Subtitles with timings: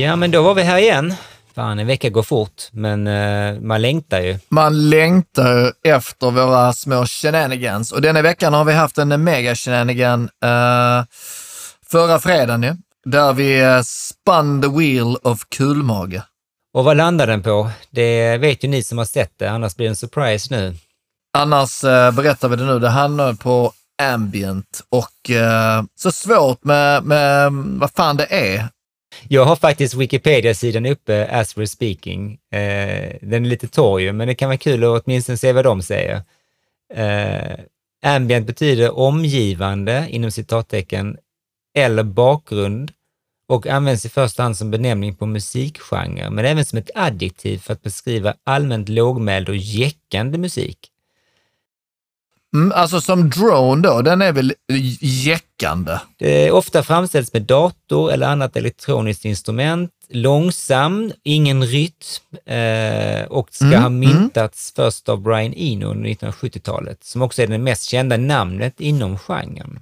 [0.00, 1.14] Ja, men då var vi här igen.
[1.54, 4.38] Fan, en vecka går fort, men uh, man längtar ju.
[4.48, 10.22] Man längtar efter våra små shenanigans och denna veckan har vi haft en mega shenanigan
[10.22, 11.04] uh,
[11.86, 16.22] förra fredagen ju, där vi uh, spun the wheel of kulmage.
[16.74, 17.70] Och vad landar den på?
[17.90, 20.74] Det vet ju ni som har sett det, annars blir det en surprise nu.
[21.38, 22.78] Annars uh, berättar vi det nu.
[22.78, 23.72] Det handlar på
[24.02, 28.68] ambient och uh, så svårt med, med vad fan det är.
[29.28, 32.32] Jag har faktiskt Wikipedia-sidan uppe as we're speaking.
[32.32, 35.64] Eh, den är lite torr ju, men det kan vara kul att åtminstone se vad
[35.64, 36.22] de säger.
[36.94, 37.58] Eh,
[38.02, 41.16] ambient betyder omgivande, inom citattecken,
[41.74, 42.92] eller bakgrund
[43.48, 47.72] och används i första hand som benämning på musikgenre, men även som ett adjektiv för
[47.72, 50.78] att beskriva allmänt lågmäld och jäckande musik.
[52.54, 54.54] Mm, alltså som drone då, den är väl
[55.00, 55.98] jäckande?
[56.18, 63.48] Det är ofta framställs med dator eller annat elektroniskt instrument, långsam, ingen rytm eh, och
[63.50, 63.98] ska mm, ha mm.
[63.98, 64.90] myntats mm.
[64.90, 69.80] först av Brian Eno under 1970-talet, som också är det mest kända namnet inom genren.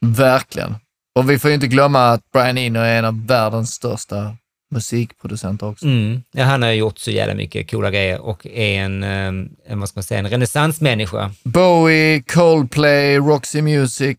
[0.00, 0.74] Verkligen.
[1.18, 4.36] Och vi får ju inte glömma att Brian Eno är en av världens största
[4.70, 5.84] musikproducenter också.
[5.84, 6.22] Mm.
[6.32, 9.26] Ja, han har gjort så jävla mycket coola grejer och är en, eh,
[9.72, 11.30] en vad ska man säga, en renässansmänniska.
[11.42, 14.18] Bowie, Coldplay, Roxy Music,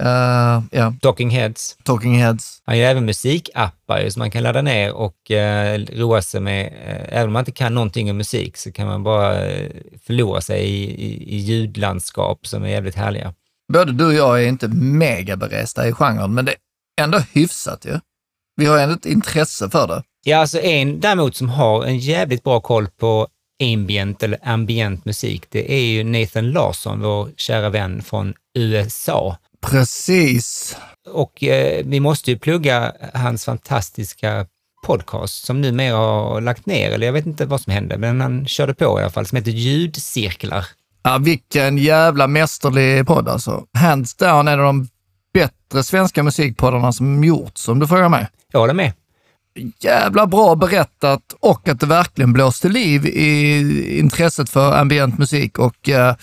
[0.00, 0.92] uh, yeah.
[1.00, 1.76] Talking Heads.
[1.84, 2.62] Talking Heads.
[2.64, 6.66] Han gör även musikappar som man kan ladda ner och uh, roa sig med.
[6.66, 9.68] Uh, även om man inte kan någonting om musik så kan man bara uh,
[10.06, 13.34] förlora sig i, i, i ljudlandskap som är jävligt härliga.
[13.72, 16.54] Både du och jag är inte mega beresta i genren, men det
[16.96, 17.98] är ändå hyfsat ju.
[18.58, 20.02] Vi har ändå ett intresse för det.
[20.24, 23.28] Ja, alltså en däremot som har en jävligt bra koll på
[23.62, 29.36] ambient eller ambient musik, det är ju Nathan Larsson, vår kära vän från USA.
[29.60, 30.76] Precis.
[31.10, 34.46] Och eh, vi måste ju plugga hans fantastiska
[34.86, 38.46] podcast som numera har lagt ner, eller jag vet inte vad som hände, men han
[38.46, 40.66] körde på i alla fall, som heter Ljudcirklar.
[41.02, 43.64] Ja, vilken jävla mästerlig podd alltså.
[43.78, 44.88] Hands down en av de
[45.34, 48.26] bättre svenska musikpoddarna som gjorts, om du frågar mig.
[48.52, 48.92] Jag håller med.
[49.80, 55.88] Jävla bra berättat och att det verkligen blåste liv i intresset för ambient musik och
[55.88, 56.14] eh,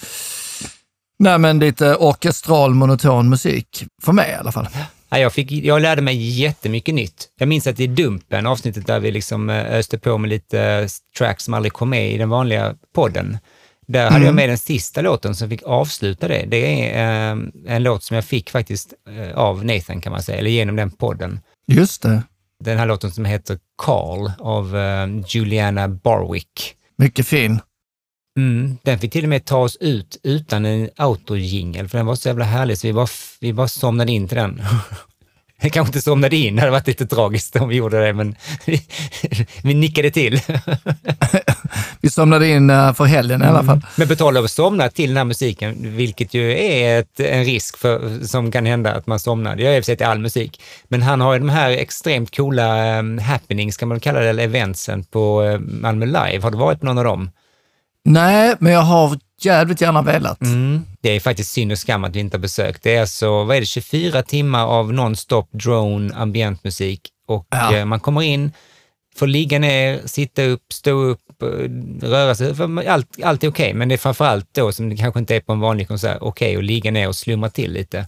[1.20, 3.86] nej, men lite orkestral monoton musik.
[4.04, 4.68] För mig i alla fall.
[5.10, 7.30] Ja, jag, fick, jag lärde mig jättemycket nytt.
[7.40, 10.88] Jag minns att i Dumpen, avsnittet där vi liksom eh, öste på med lite eh,
[11.18, 13.38] tracks som aldrig kom med i den vanliga podden,
[13.86, 14.14] där mm.
[14.14, 14.36] hade jag mm.
[14.36, 16.46] med den sista låten som fick avsluta det.
[16.48, 20.38] Det är eh, en låt som jag fick faktiskt eh, av Nathan kan man säga,
[20.38, 21.40] eller genom den podden.
[21.68, 22.24] Just det.
[22.64, 26.76] Den här låten som heter Call av eh, Juliana Barwick.
[26.98, 27.60] Mycket fin.
[28.40, 32.16] Mm, den fick till och med ta oss ut utan en autojingel, för den var
[32.16, 33.08] så jävla härlig så vi bara,
[33.40, 34.62] vi bara somnade in till den.
[35.62, 38.36] Jag kanske inte somnade in, det hade varit lite tragiskt om vi gjorde det, men
[38.66, 38.82] vi,
[39.64, 40.42] vi nickade till.
[42.02, 43.76] vi somnade in eh, för helgen i alla fall.
[43.76, 43.88] Mm.
[43.96, 48.26] Men betala att somna till den här musiken, vilket ju är ett, en risk för,
[48.28, 49.56] som kan hända att man somnar.
[49.56, 50.62] Det gör i och för sig till all musik.
[50.88, 54.44] Men han har ju de här extremt coola um, happenings, kan man kalla det, eller
[54.44, 56.40] eventsen på uh, Malmö Live.
[56.42, 57.30] Har du varit på någon av dem?
[58.06, 60.42] Nej, men jag har jävligt gärna velat.
[60.42, 60.82] Mm.
[61.02, 62.84] Det är faktiskt synd och skam att vi inte har besökt.
[62.84, 67.76] Det är alltså, vad är det, 24 timmar av non-stop drone ambientmusik och ja.
[67.76, 68.52] eh, man kommer in,
[69.16, 71.48] får ligga ner, sitta upp, stå upp, eh,
[72.08, 72.54] röra sig.
[72.88, 75.40] Allt, allt är okej, okay, men det är framförallt då som det kanske inte är
[75.40, 78.08] på en vanlig konsert, okej okay, att ligga ner och slumra till lite.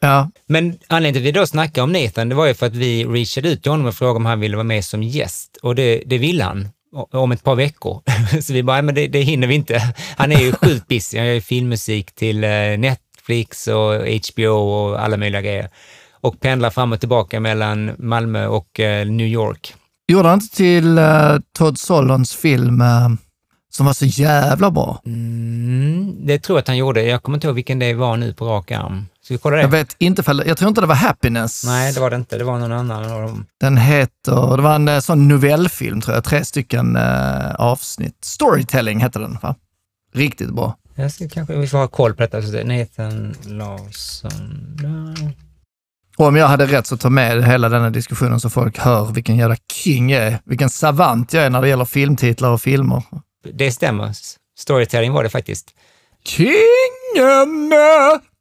[0.00, 0.30] Ja.
[0.46, 3.04] Men anledningen till att vi då snackade om Nathan, det var ju för att vi
[3.04, 6.02] reachade ut till honom och frågade om han ville vara med som gäst och det,
[6.06, 8.02] det ville han om ett par veckor.
[8.42, 9.94] Så vi bara, men det, det hinner vi inte.
[10.16, 11.18] Han är ju sjukt busy.
[11.18, 13.94] Han gör filmmusik till eh, Netflix och
[14.34, 15.70] HBO och alla möjliga grejer.
[16.20, 19.74] Och pendlar fram och tillbaka mellan Malmö och eh, New York.
[20.08, 22.82] Gjorde han inte till uh, Todd Solons film
[23.70, 25.02] som var så jävla bra?
[25.06, 27.02] Mm, det tror jag att han gjorde.
[27.02, 29.06] Jag kommer inte ihåg vilken det var nu på rak arm.
[29.28, 29.62] Ska vi kolla det?
[29.62, 31.64] Jag vet inte, jag tror inte det var Happiness.
[31.64, 32.38] Nej, det var det inte.
[32.38, 33.46] Det var någon annan av dem.
[33.60, 38.24] Den heter, det var en eh, sån novellfilm tror jag, tre stycken uh, avsnitt.
[38.24, 39.54] Storytelling hette den, va?
[40.14, 40.76] Riktigt bra.
[40.94, 42.38] Jag ska kanske, vi får ha koll på detta.
[42.64, 44.76] Nathan Larsson.
[46.16, 49.36] Och om jag hade rätt så ta med hela denna diskussionen så folk hör vilken
[49.36, 50.38] jävla king jag är.
[50.44, 53.02] Vilken savant jag är när det gäller filmtitlar och filmer.
[53.52, 54.12] Det stämmer.
[54.58, 55.74] Storytelling var det faktiskt.
[56.24, 57.72] Kingen!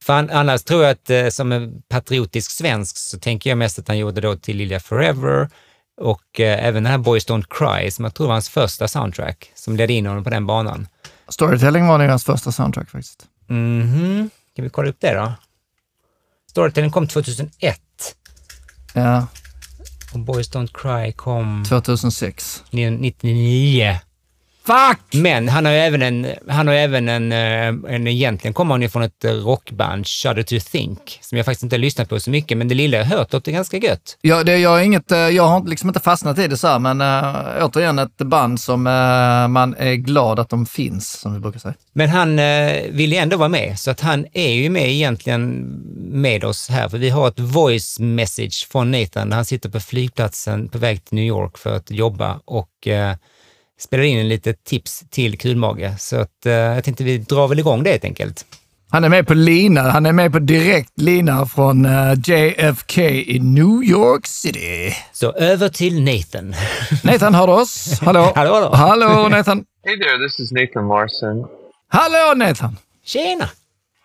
[0.07, 3.87] För annars tror jag att eh, som en patriotisk svensk så tänker jag mest att
[3.87, 5.49] han gjorde då till Lilja Forever
[6.01, 9.51] och eh, även den här Boys Don't Cry som jag tror var hans första soundtrack
[9.55, 10.87] som ledde in honom på den banan.
[11.29, 13.25] Storytelling var nog hans första soundtrack faktiskt.
[13.47, 14.29] Mhm.
[14.55, 15.33] Kan vi kolla upp det då?
[16.49, 17.81] Storytelling kom 2001.
[18.93, 19.27] Ja.
[20.13, 22.63] Och Boys Don't Cry kom 2006.
[22.71, 23.99] 99.
[24.67, 25.13] Fuck!
[25.13, 28.81] Men han har ju även en, han har även en, eh, en, egentligen kommer han
[28.81, 32.29] ju från ett rockband, Shudder to Think, som jag faktiskt inte har lyssnat på så
[32.29, 34.17] mycket, men det lilla jag har hört låter ganska gött.
[34.21, 37.01] Ja, det, jag, inget, eh, jag har liksom inte fastnat i det så här, men
[37.01, 41.59] äh, återigen ett band som äh, man är glad att de finns, som vi brukar
[41.59, 41.73] säga.
[41.93, 45.61] Men han äh, vill ju ändå vara med, så att han är ju med egentligen
[45.95, 49.79] med oss här, för vi har ett voice message från Nathan, där han sitter på
[49.79, 52.87] flygplatsen på väg till New York för att jobba och
[53.77, 55.99] spelar in en litet tips till Kulmage.
[55.99, 58.45] Så att, uh, jag tänkte vi drar väl igång det helt enkelt.
[58.89, 59.81] Han är med på lina.
[59.81, 64.93] Han är med på direkt lina från uh, eh, JFK i New York City.
[65.11, 66.55] Så över till Nathan.
[67.03, 67.99] Nathan, hör du oss?
[68.01, 68.31] Hallå?
[68.35, 68.69] hallå, hallå.
[68.73, 69.65] Hallå, Nathan.
[69.87, 71.47] Hey there, this is Nathan Larson.
[71.87, 72.77] Hallå, Nathan.
[73.05, 73.49] Tjena.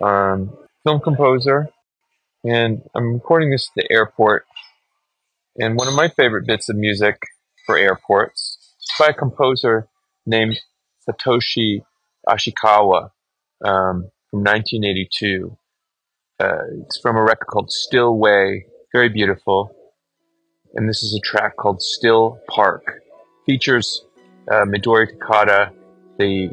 [0.01, 0.51] Um,
[0.85, 1.67] film composer.
[2.45, 4.45] And I'm recording this at the airport.
[5.59, 7.17] And one of my favorite bits of music
[7.67, 8.52] for airports
[9.03, 9.89] by a composer
[10.27, 10.57] named
[11.05, 11.81] Satoshi
[12.29, 13.11] Ashikawa
[13.65, 15.57] um, from 1982.
[16.39, 19.75] Uh, it's from a record called Still Way, very beautiful.
[20.77, 23.03] And this is a track called Still Park.
[23.45, 24.05] Features
[24.49, 25.73] uh, Midori Takada,
[26.21, 26.51] the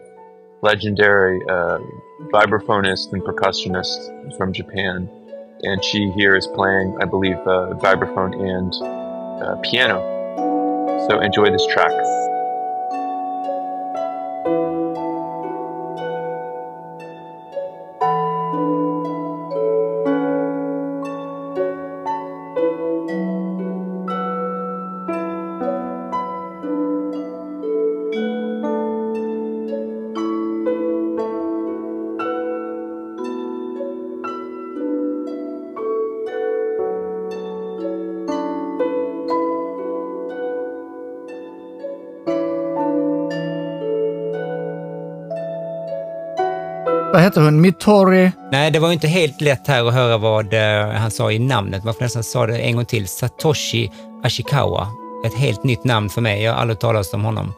[0.64, 1.78] legendary uh,
[2.34, 5.08] vibraphonist and percussionist from Japan.
[5.62, 8.74] And she here is playing, I believe, uh, vibraphone and
[9.44, 10.00] uh, piano.
[11.08, 12.19] So enjoy this track.
[47.30, 47.62] Hette hon?
[47.62, 48.32] Mitori?
[48.52, 51.84] Nej, det var inte helt lätt här att höra vad eh, han sa i namnet.
[51.84, 53.08] Man får nästan sa det en gång till.
[53.08, 53.92] Satoshi
[54.24, 54.88] Ashikawa.
[55.26, 56.44] Ett helt nytt namn för mig.
[56.44, 57.54] Jag har aldrig talat om honom.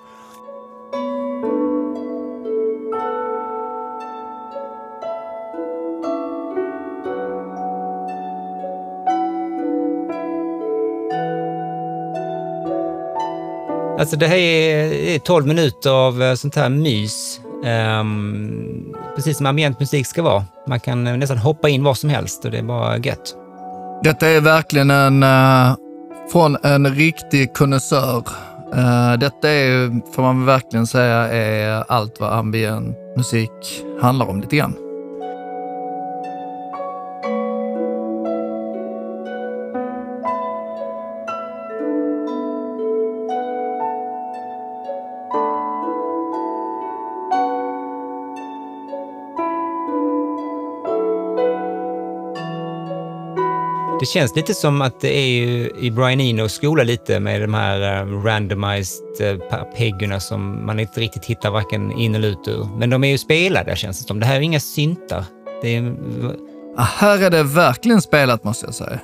[14.00, 19.80] Alltså det här är 12 minuter av eh, sånt här mys Um, precis som ambient
[19.80, 20.46] musik ska vara.
[20.68, 23.36] Man kan eh, nästan hoppa in var som helst och det är bara gött.
[24.04, 25.76] Detta är verkligen en, uh,
[26.32, 28.18] från en riktig konnässör.
[28.76, 34.56] Uh, detta är, får man verkligen säga, är allt vad ambient musik handlar om lite
[34.56, 34.91] grann.
[54.02, 57.54] Det känns lite som att det är ju i Brian Enos skola lite med de
[57.54, 62.68] här eh, randomized eh, peggorna som man inte riktigt hittar varken in eller ut ur.
[62.78, 64.20] Men de är ju spelade känns det som.
[64.20, 65.26] Det här är inga syntar.
[65.62, 65.96] Det är...
[66.78, 69.00] Ja, här är det verkligen spelat måste jag säga.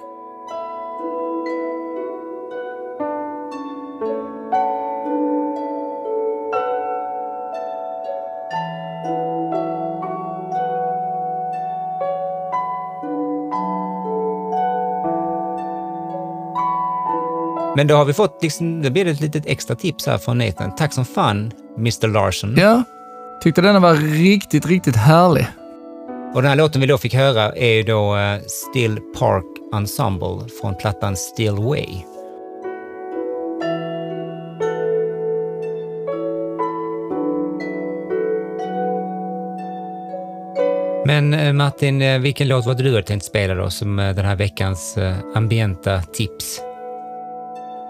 [17.77, 20.75] Men då har vi fått, liksom, det blir ett litet extra tips här från Nathan.
[20.75, 22.55] Tack som fan, Mr Larson.
[22.57, 22.83] Ja,
[23.43, 25.47] tyckte den var riktigt, riktigt härlig.
[26.33, 30.49] Och den här låten vi då fick höra är ju då uh, Still Park Ensemble
[30.61, 31.87] från plattan Still Way.
[41.05, 44.25] Men eh, Martin, eh, vilken låt var det du hade tänkt spela då som den
[44.25, 44.97] här veckans
[45.35, 46.61] ambienta tips?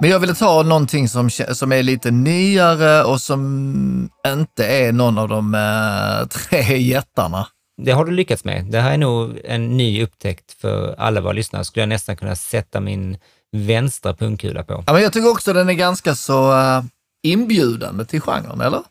[0.02, 5.18] Men jag ville ta någonting som, som är lite nyare och som inte är någon
[5.18, 7.48] av de äh, tre jättarna.
[7.82, 8.66] Det har du lyckats med.
[8.66, 11.66] Det här är nog en ny upptäckt för alla våra lyssnare.
[11.66, 13.18] Skulle jag nästan kunna sätta min
[13.52, 14.84] vänstra pungkula på.
[14.88, 16.84] Ja, men jag tycker också den är ganska så uh,
[17.24, 18.82] inbjudande till genren, eller?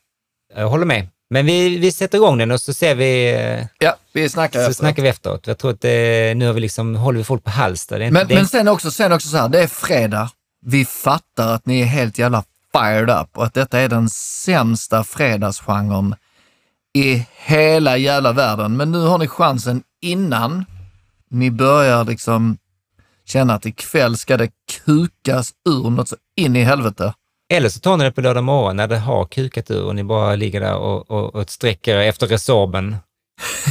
[0.54, 1.08] Jag håller med.
[1.30, 3.34] Men vi, vi sätter igång den och så ser vi...
[3.34, 4.76] Eh, ja, vi snackar så efteråt.
[4.76, 5.46] snackar vi efteråt.
[5.46, 8.10] Jag tror att det, nu har vi liksom, håller vi folk på halster.
[8.10, 8.34] men, det...
[8.34, 10.30] men sen också, sen också så här, det är fredag
[10.64, 15.04] vi fattar att ni är helt jävla fired up och att detta är den sämsta
[15.04, 16.14] fredagsgenren
[16.94, 18.76] i hela jävla världen.
[18.76, 20.64] Men nu har ni chansen innan
[21.30, 22.58] ni börjar liksom
[23.24, 24.50] känna att ikväll ska det
[24.84, 27.14] kukas ur något så in i helvete.
[27.52, 30.04] Eller så tar ni det på lördag morgon när det har kukat ur och ni
[30.04, 32.96] bara ligger där och, och, och sträcker er efter Resorben.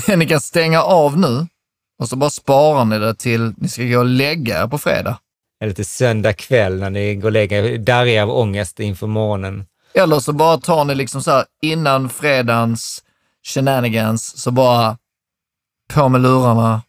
[0.17, 1.47] ni kan stänga av nu
[1.99, 5.17] och så bara sparar ni det till ni ska gå och lägga er på fredag
[5.65, 9.65] en lite söndag kväll när ni går och lägger er, darriga av ångest inför morgonen.
[9.93, 13.03] Eller så bara tar ni liksom så här innan fredagens
[13.43, 14.97] shenanigans, så bara
[15.93, 16.81] på med lurarna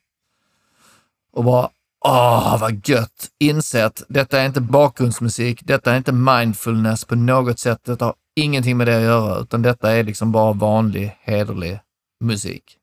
[1.33, 1.69] och bara
[2.09, 3.29] Åh, vad gött!
[3.41, 7.79] Insett, detta är inte bakgrundsmusik, detta är inte mindfulness på något sätt.
[7.85, 11.79] Detta har ingenting med det att göra, utan detta är liksom bara vanlig, hederlig
[12.21, 12.79] musik.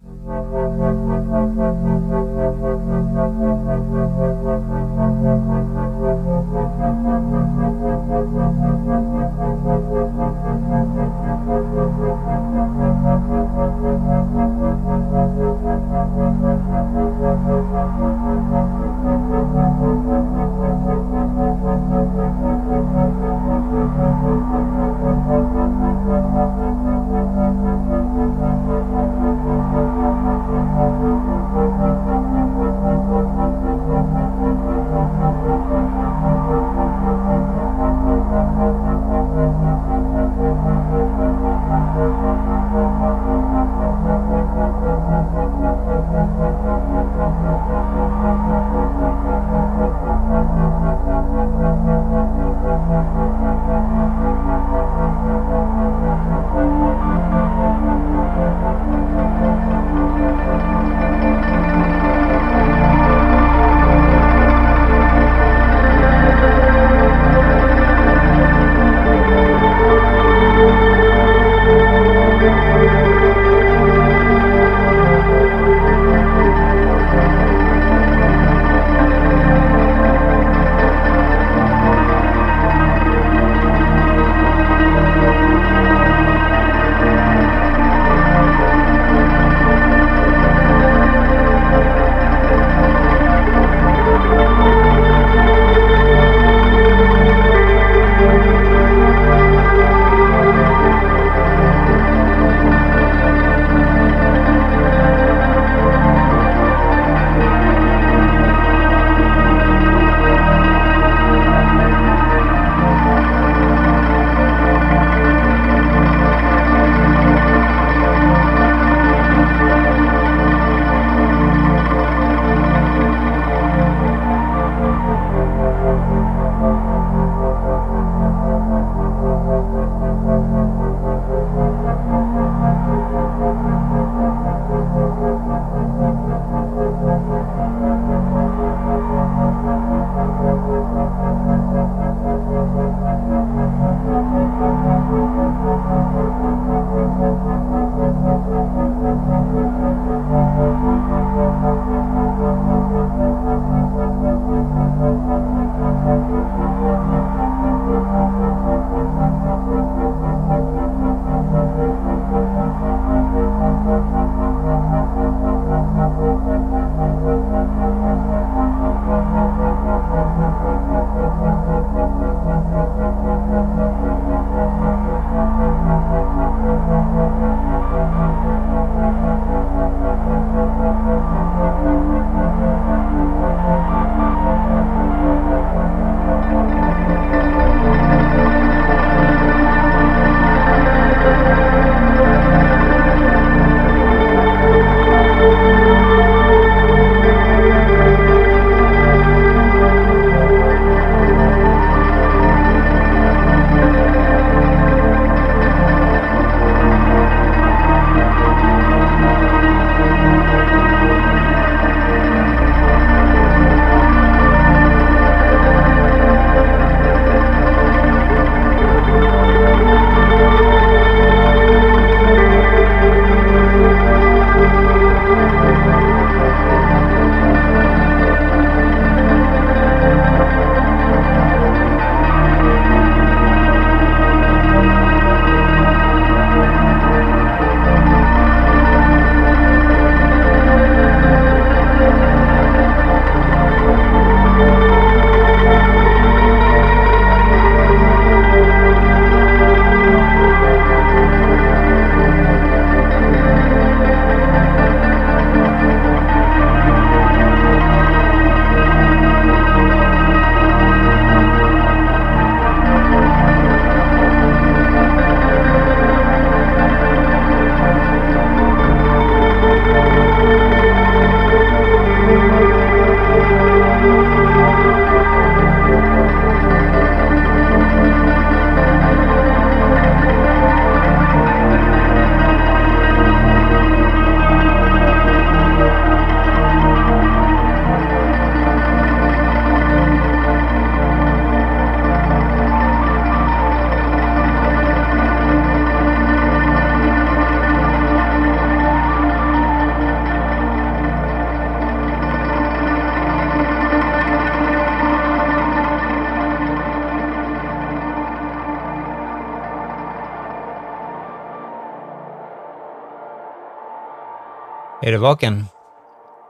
[315.13, 315.65] Du vaken?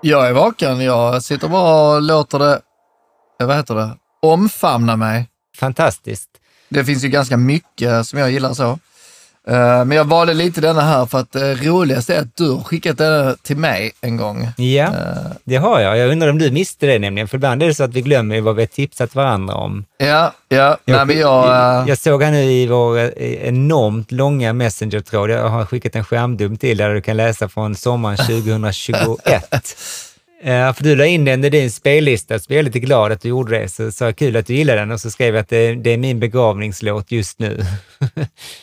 [0.01, 0.82] Jag är vaken.
[0.82, 2.62] Jag sitter bara och låter det,
[3.41, 5.29] eh, vad heter det, omfamna mig.
[5.58, 6.29] Fantastiskt.
[6.70, 8.79] Det finns ju ganska mycket som jag gillar så.
[9.47, 12.63] Eh, Men jag valde lite denna här för att det roligaste är att du har
[12.63, 14.47] skickat den till mig en gång.
[14.57, 15.97] Ja, Eh, det har jag.
[15.97, 18.41] Jag undrar om du miste det nämligen, för ibland är det så att vi glömmer
[18.41, 19.85] vad vi har tipsat varandra om.
[19.97, 20.77] Ja, ja.
[20.85, 23.12] Nej, men jag, eh, jag såg här nu i vår eh,
[23.47, 28.17] enormt långa Messenger-tråd, jag har skickat en skärmdump till där du kan läsa från sommaren
[28.17, 29.77] 2021.
[30.43, 33.21] Ja, för du la in den i din spellista, så blev jag lite glad att
[33.21, 33.69] du gjorde det.
[33.69, 35.89] Så sa jag kul att du gillar den och så skrev jag att det, det
[35.89, 37.65] är min begravningslåt just nu.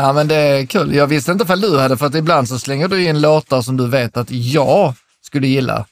[0.00, 0.94] Ja, men det är kul.
[0.94, 3.76] Jag visste inte ifall du hade, för att ibland så slänger du in låtar som
[3.76, 5.86] du vet att jag skulle gilla,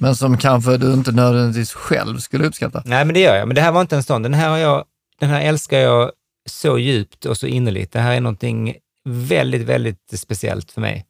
[0.00, 2.82] men som kanske du inte nödvändigtvis själv skulle uppskatta.
[2.86, 3.48] Nej, men det gör jag.
[3.48, 4.22] Men det här var inte en sån.
[4.22, 4.84] Den här, har jag,
[5.20, 6.10] den här älskar jag
[6.50, 7.92] så djupt och så innerligt.
[7.92, 8.74] Det här är någonting
[9.08, 11.04] väldigt, väldigt speciellt för mig.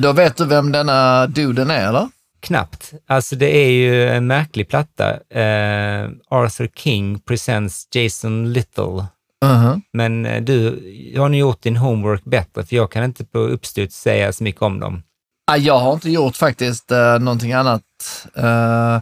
[0.00, 2.08] Då vet du vem denna duden är, eller?
[2.40, 2.92] Knappt.
[3.08, 5.10] Alltså det är ju en märklig platta.
[5.10, 9.06] Eh, Arthur King presents Jason Little.
[9.44, 9.82] Mhm.
[9.92, 10.70] Men eh, du
[11.18, 14.62] har nu gjort din homework bättre, för jag kan inte på uppstuds säga så mycket
[14.62, 15.02] om dem.
[15.46, 17.82] Ja, jag har inte gjort faktiskt eh, någonting annat.
[18.36, 19.00] Eh,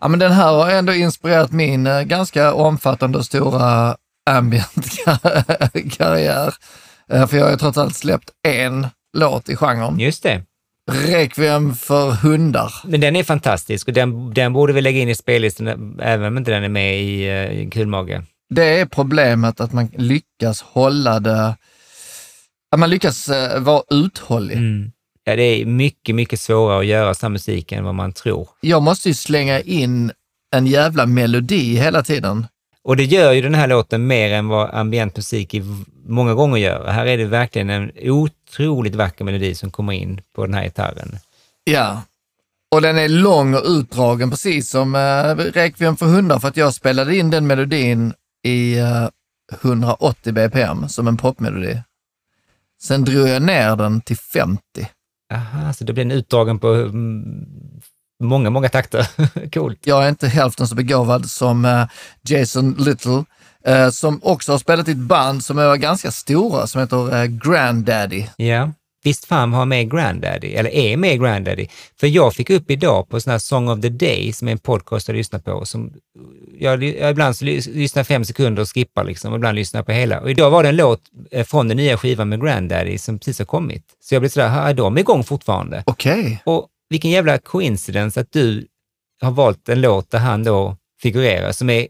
[0.00, 3.96] ja, men den här har ändå inspirerat min eh, ganska omfattande och stora
[4.30, 6.54] ambient-karriär.
[7.12, 8.86] Eh, för jag har ju trots allt släppt en
[9.18, 10.00] låt i genren.
[10.00, 10.42] Just det.
[10.90, 12.72] Requiem för hundar.
[12.84, 16.38] Men den är fantastisk och den, den borde vi lägga in i spellistan, även om
[16.38, 18.22] inte den är med i uh, Kulmage.
[18.50, 21.56] Det är problemet att man lyckas hålla det,
[22.70, 24.56] att man lyckas eh, vara uthållig.
[24.56, 24.92] Mm.
[25.24, 28.48] Ja, det är mycket, mycket svårare att göra sån musik än vad man tror.
[28.60, 30.12] Jag måste ju slänga in
[30.54, 32.46] en jävla melodi hela tiden.
[32.82, 36.34] Och det gör ju den här låten mer än vad ambient musik i v- många
[36.34, 36.86] gånger gör.
[36.86, 41.18] Här är det verkligen en otroligt vacker melodi som kommer in på den här gitarren.
[41.64, 42.02] Ja.
[42.74, 46.74] Och den är lång och utdragen, precis som uh, Requiem för hundar, för att jag
[46.74, 48.12] spelade in den melodin
[48.44, 49.08] i eh,
[49.62, 51.82] 180 bpm som en popmelodi.
[52.82, 54.62] Sen drog jag ner den till 50.
[55.32, 57.24] Aha, så det blir en utdragen på mm,
[58.22, 59.06] många, många takter.
[59.54, 59.86] Coolt.
[59.86, 61.86] Jag är inte hälften så begåvad som eh,
[62.22, 63.24] Jason Little,
[63.64, 67.24] eh, som också har spelat i ett band som är ganska stora, som heter eh,
[67.24, 68.26] Granddaddy.
[68.36, 68.72] Ja.
[69.04, 71.66] Visst fan har med Granddaddy, eller är med Granddaddy.
[72.00, 74.58] För jag fick upp idag på sån här Song of the Day, som är en
[74.58, 75.64] podcast jag lyssnar på.
[75.64, 75.92] Som
[76.58, 79.92] jag, jag ibland så lys- lyssnar fem sekunder och skippar liksom, och ibland lyssnar på
[79.92, 80.20] hela.
[80.20, 83.38] Och idag var det en låt eh, från den nya skivan med Granddaddy som precis
[83.38, 83.84] har kommit.
[84.00, 85.82] Så jag blev sådär, "Ha, är de igång fortfarande?
[85.86, 86.42] Okej.
[86.44, 88.66] Och vilken jävla coincidence att du
[89.22, 91.86] har valt en låt där han då figurerar, som är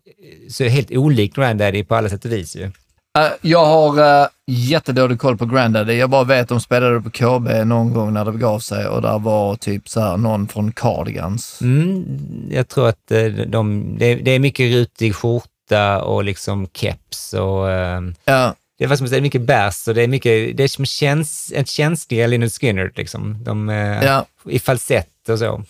[0.48, 2.70] så helt olik Granddaddy på alla sätt och vis ju.
[3.18, 5.92] Eh, jag har uh, jättedålig koll på Grandaddy.
[5.92, 9.02] Jag bara vet att de spelade på KB någon gång när det begav sig och
[9.02, 11.60] där var typ så här någon från Cardigans.
[11.60, 12.04] Mm,
[12.50, 17.70] jag tror att eh, de, det, det är mycket rutig skjorta och liksom keps och
[17.70, 21.52] eh, Ja, det är som mycket bärs och det är mycket, det är som käns,
[21.54, 23.44] ett känsliga Lynyrd Skynyrd liksom.
[23.44, 24.26] De, eh, ja.
[24.44, 25.64] I falsett och så.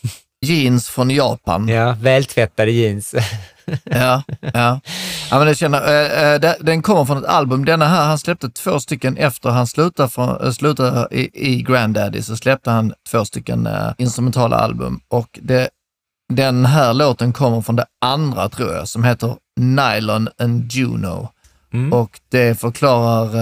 [0.47, 1.69] Jeans från Japan.
[1.69, 3.15] Ja, vältvättade jeans.
[3.85, 4.81] Ja, ja.
[5.31, 5.81] ja men jag känner,
[6.39, 7.65] det- den kommer från ett album.
[7.65, 12.23] Denna här, han släppte två stycken efter han slutade, från, eh, slutade i, i Granddaddy,
[12.23, 15.01] så släppte han två stycken eh, instrumentala album.
[15.09, 15.69] Och det,
[16.33, 21.29] den här låten kommer från det andra, tror jag, som heter Nylon and Juno.
[21.73, 21.93] Mm.
[21.93, 23.37] Och det förklarar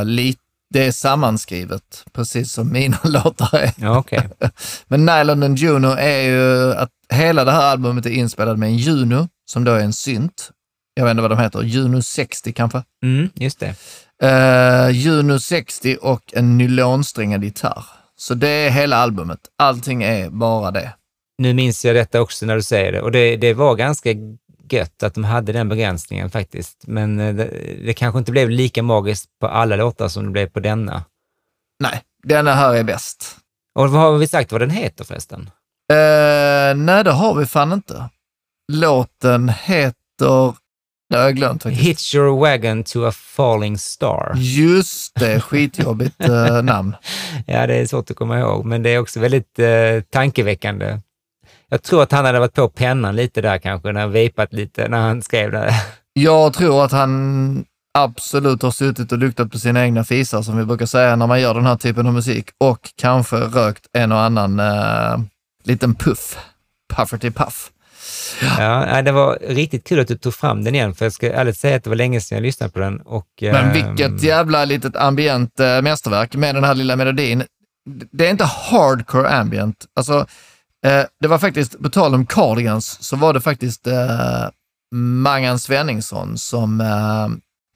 [0.00, 3.72] uh, lite, det är sammanskrivet, precis som mina låtar är.
[3.76, 4.28] Ja, okej.
[4.86, 8.76] Men Nylon and Juno är ju att hela det här albumet är inspelat med en
[8.76, 10.50] Juno, som då är en synt.
[10.94, 12.82] Jag vet inte vad de heter, Juno 60 kanske?
[13.04, 13.74] Mm, just det.
[14.24, 17.84] Uh, Juno 60 och en nylonsträngad gitarr.
[18.16, 19.40] Så det är hela albumet.
[19.58, 20.94] Allting är bara det.
[21.38, 24.10] Nu minns jag detta också när du säger det och det, det var ganska
[24.70, 26.84] gött att de hade den begränsningen faktiskt.
[26.86, 30.46] Men eh, det, det kanske inte blev lika magiskt på alla låtar som det blev
[30.46, 31.04] på denna.
[31.80, 33.36] Nej, denna här är bäst.
[33.78, 35.40] Och vad har vi sagt vad den heter förresten?
[35.92, 38.08] Uh, nej, det har vi fan inte.
[38.72, 40.54] Låten heter...
[41.10, 41.82] Det har jag glömt faktiskt.
[41.82, 44.32] Hitch your wagon to a falling star.
[44.36, 46.96] Just det, skitjobbigt eh, namn.
[47.46, 51.00] Ja, det är svårt att komma ihåg, men det är också väldigt eh, tankeväckande.
[51.68, 54.88] Jag tror att han hade varit på pennan lite där kanske, när han vepat lite
[54.88, 55.74] när han skrev det.
[56.12, 57.64] Jag tror att han
[57.98, 61.40] absolut har suttit och luktat på sina egna fisar, som vi brukar säga när man
[61.40, 65.18] gör den här typen av musik, och kanske rökt en och annan eh,
[65.64, 66.38] liten puff.
[66.94, 67.70] Pufferty puff.
[68.58, 71.32] Ja, nej, det var riktigt kul att du tog fram den igen, för jag ska
[71.32, 73.00] ärligt säga att det var länge sedan jag lyssnade på den.
[73.00, 77.44] Och, Men ehm, vilket jävla litet ambient eh, mästerverk med den här lilla melodin.
[78.12, 79.86] det är inte hardcore ambient.
[79.96, 80.26] Alltså,
[80.86, 84.48] eh, det var faktiskt, på tal om Cardigans, så var det faktiskt eh,
[84.94, 86.76] Mangan Svenningsson som,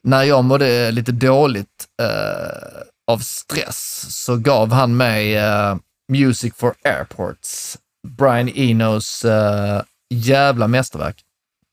[0.05, 1.87] när jag mådde lite dåligt
[3.11, 5.37] av stress, så gav han mig
[6.13, 9.25] Music for Airports, Brian Enos
[10.11, 11.17] jävla mästerverk.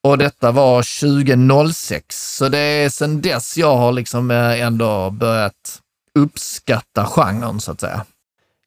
[0.04, 5.82] Och detta var 2006, så det är sedan dess jag har liksom eh, ändå börjat
[6.20, 8.06] uppskatta genren så att säga.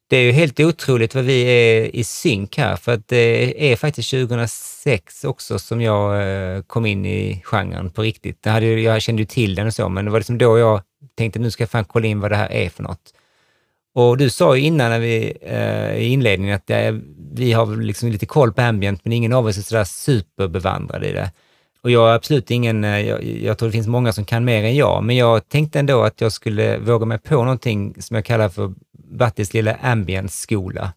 [0.09, 3.75] Det är ju helt otroligt vad vi är i synk här, för att det är
[3.75, 8.39] faktiskt 2006 också som jag eh, kom in i genren på riktigt.
[8.41, 10.81] Jag, hade, jag kände ju till den och så, men det var liksom då jag
[11.15, 13.13] tänkte nu ska jag fan kolla in vad det här är för något.
[13.95, 17.01] Och du sa ju innan när vi, eh, i inledningen att det,
[17.33, 21.11] vi har liksom lite koll på ambient, men ingen av oss är sådär superbevandrad i
[21.11, 21.31] det.
[21.81, 24.63] Och jag är absolut ingen, eh, jag, jag, tror det finns många som kan mer
[24.63, 28.25] än jag, men jag tänkte ändå att jag skulle våga mig på någonting som jag
[28.25, 28.73] kallar för
[29.11, 30.93] Battis lilla ambient-skola.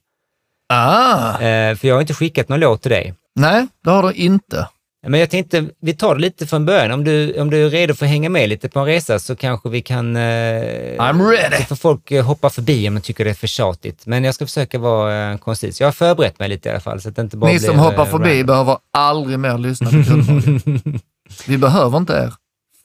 [0.68, 1.40] Ah!
[1.40, 3.14] Eh, för jag har inte skickat någon låt till dig.
[3.34, 4.68] Nej, det har du inte.
[5.06, 6.90] Men jag tänkte, vi tar det lite från början.
[6.90, 9.36] Om du, om du är redo för att hänga med lite på en resa så
[9.36, 10.16] kanske vi kan...
[10.16, 11.56] Eh, I'm ready!
[11.56, 14.06] Så får folk eh, hoppa förbi om de tycker det är för tjatigt.
[14.06, 15.80] Men jag ska försöka vara eh, koncis.
[15.80, 17.00] Jag har förberett mig lite i alla fall.
[17.00, 18.46] Så att det inte bara Ni blir, som hoppar eh, förbi random.
[18.46, 19.96] behöver aldrig mer lyssna på.
[21.46, 22.32] Vi behöver inte er.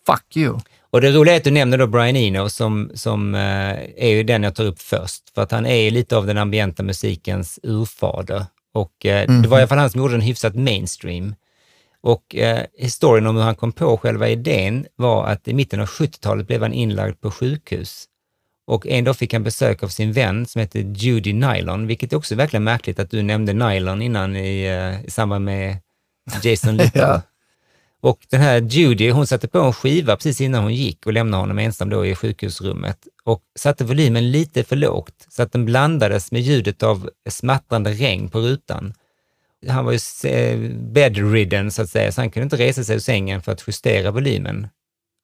[0.05, 0.59] Fuck you.
[0.91, 3.41] Och det roliga är att du nämner då Brian Eno som, som eh,
[3.97, 5.23] är ju den jag tar upp först.
[5.35, 8.45] För att han är ju lite av den ambienta musikens urfader.
[8.73, 11.35] Och eh, det var i alla fall han som gjorde den hyfsat mainstream.
[12.03, 15.87] Och eh, historien om hur han kom på själva idén var att i mitten av
[15.87, 18.05] 70-talet blev han inlagd på sjukhus.
[18.67, 22.17] Och en dag fick han besök av sin vän som heter Judy Nylon, vilket är
[22.17, 25.77] också verkligen märkligt att du nämnde Nylon innan i, eh, i samband med
[26.43, 27.01] Jason Little.
[27.01, 27.21] Ja.
[28.01, 31.43] Och den här Judy, hon satte på en skiva precis innan hon gick och lämnade
[31.43, 36.31] honom ensam då i sjukhusrummet och satte volymen lite för lågt så att den blandades
[36.31, 38.93] med ljudet av smattrande regn på rutan.
[39.67, 42.99] Han var ju eh, bedridden så att säga, så han kunde inte resa sig ur
[42.99, 44.67] sängen för att justera volymen.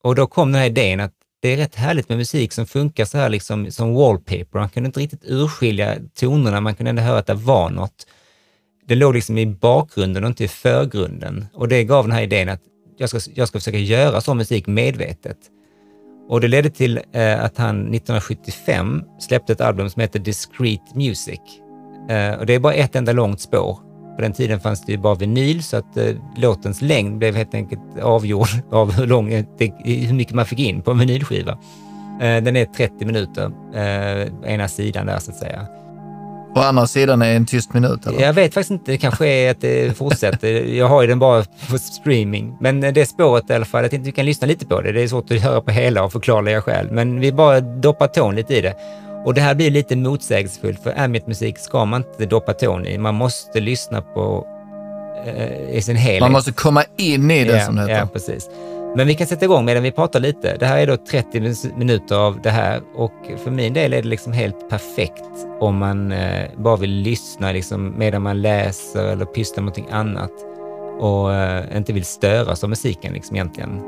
[0.04, 3.06] Och då kom den här idén att det är rätt härligt med musik som funkar
[3.06, 4.60] så här liksom som wallpaper.
[4.60, 8.08] Han kunde inte riktigt urskilja tonerna, man kunde ändå höra att det var något.
[8.88, 11.46] Det låg liksom i bakgrunden och inte i förgrunden.
[11.54, 12.62] Och det gav den här idén att
[12.98, 15.38] jag ska, jag ska försöka göra sån musik medvetet.
[16.30, 21.40] Och det ledde till eh, att han 1975 släppte ett album som heter Discreet Music.
[22.10, 23.93] Eh, och det är bara ett enda långt spår.
[24.16, 26.06] På den tiden fanns det ju bara vinyl, så att eh,
[26.38, 30.82] låtens längd blev helt enkelt avgjord av hur, lång, det, hur mycket man fick in
[30.82, 31.52] på en vinylskiva.
[32.22, 35.68] Eh, den är 30 minuter, eh, ena sidan där så att säga.
[36.56, 38.22] Å andra sidan är en tyst minut, eller?
[38.22, 40.50] Jag vet faktiskt inte, det kanske är att det fortsätter.
[40.50, 42.58] Jag har ju den bara på streaming.
[42.60, 44.92] Men det spåret i alla fall, jag tänkte vi kan lyssna lite på det.
[44.92, 48.36] Det är svårt att höra på hela och förklara själv, men vi bara doppar tån
[48.36, 48.74] lite i det.
[49.26, 52.98] Och det här blir lite motsägelsefullt, för ambient-musik ska man inte doppa tån i.
[52.98, 54.48] Man måste lyssna på
[55.26, 56.22] eh, i sin helhet.
[56.22, 57.94] Man måste komma in i det, ja, som det heter.
[57.96, 58.50] Ja, precis.
[58.96, 60.58] Men vi kan sätta igång medan vi pratar lite.
[60.58, 63.12] Det här är då 30 min- minuter av det här och
[63.44, 65.24] för min del är det liksom helt perfekt
[65.60, 70.32] om man eh, bara vill lyssna liksom, medan man läser eller pysslar med någonting annat
[71.00, 73.82] och eh, inte vill störas av musiken liksom, egentligen.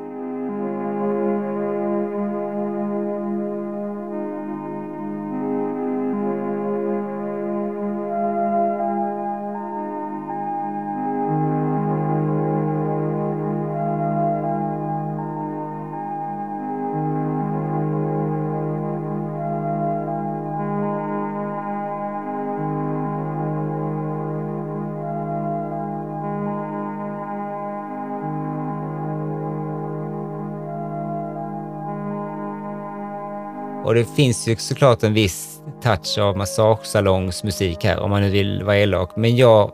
[33.96, 38.64] Och det finns ju såklart en viss touch av massagesalongsmusik här om man nu vill
[38.64, 39.12] vara elak.
[39.16, 39.72] Men jag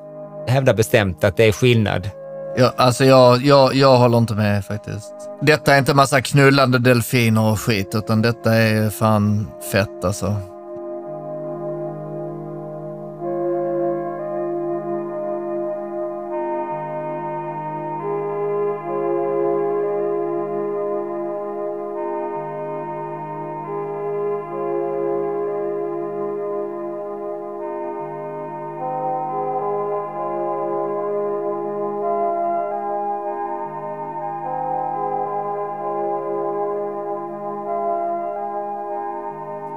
[0.47, 2.09] hävdar bestämt att det är skillnad.
[2.57, 5.13] Ja, alltså jag, jag, jag håller inte med faktiskt.
[5.41, 10.35] Detta är inte massa knullande delfiner och skit, utan detta är fan fett alltså.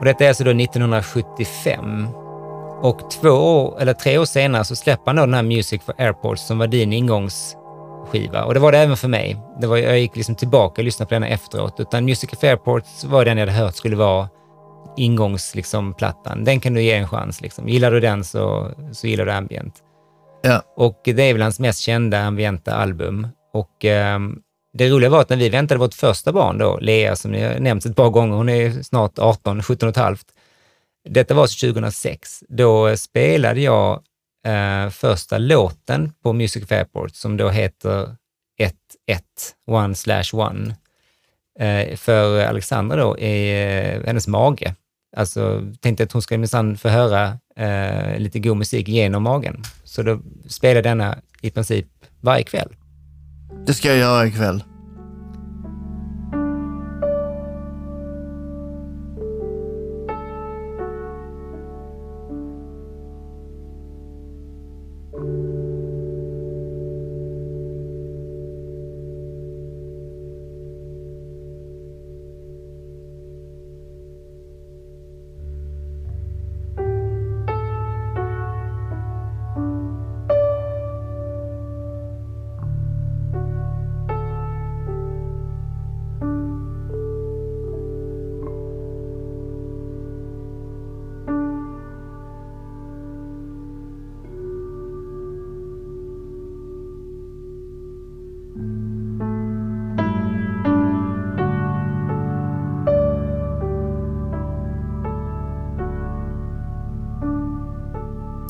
[0.04, 2.08] Och detta är alltså då 1975.
[2.82, 5.94] Och två år, eller tre år senare så släpper han då den här Music for
[5.98, 8.44] Airports som var din ingångsskiva.
[8.44, 9.36] Och det var det även för mig.
[9.60, 11.80] Det var, jag gick liksom tillbaka och lyssnade på den efteråt.
[11.80, 14.28] Utan Music for Airports var den jag hade hört skulle vara
[14.96, 15.56] ingångsplattan.
[15.56, 16.44] Liksom, plattan.
[16.44, 17.40] den kan du ge en chans.
[17.40, 17.68] Liksom.
[17.68, 19.74] Gillar du den så, så gillar du ambient.
[20.42, 20.62] Ja.
[20.76, 23.28] Och det är väl hans mest kända ambienta album.
[23.52, 24.18] Och eh,
[24.74, 27.58] det roliga var att när vi väntade vårt första barn då, Lea som ni har
[27.58, 30.26] nämnt ett par gånger, hon är snart 18, 17 och ett halvt.
[31.08, 32.44] Detta var alltså 2006.
[32.48, 34.02] Då spelade jag
[34.46, 38.16] eh, första låten på Music of Airport som då heter
[38.60, 38.72] 1-1,
[39.66, 40.76] One slash One.
[41.58, 44.74] Eh, för Alexandra då i eh, hennes mage.
[45.16, 49.62] Alltså tänkte att hon ska minsann få höra eh, lite god musik genom magen.
[49.84, 51.86] Så då spelade denna i princip
[52.20, 52.68] varje kväll.
[53.66, 54.64] Det ska jag göra ikväll.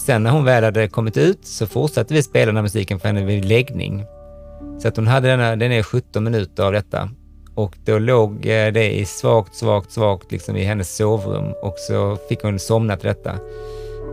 [0.07, 3.09] Sen när hon väl hade kommit ut så fortsatte vi spela den här musiken för
[3.09, 4.05] henne vid läggning.
[4.83, 7.11] Så att hon hade denna, den är 17 minuter av detta.
[7.55, 12.19] Och då låg eh, det i svagt, svagt, svagt liksom i hennes sovrum och så
[12.29, 13.39] fick hon somna till detta.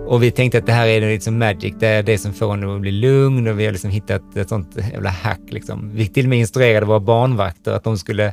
[0.07, 2.75] Och vi tänkte att det här är liksom magic, det är det som får henne
[2.75, 5.41] att bli lugn och vi har liksom hittat ett sånt jävla hack.
[5.49, 5.91] Liksom.
[5.93, 8.25] Vi till och med instruerade våra barnvakter att de skulle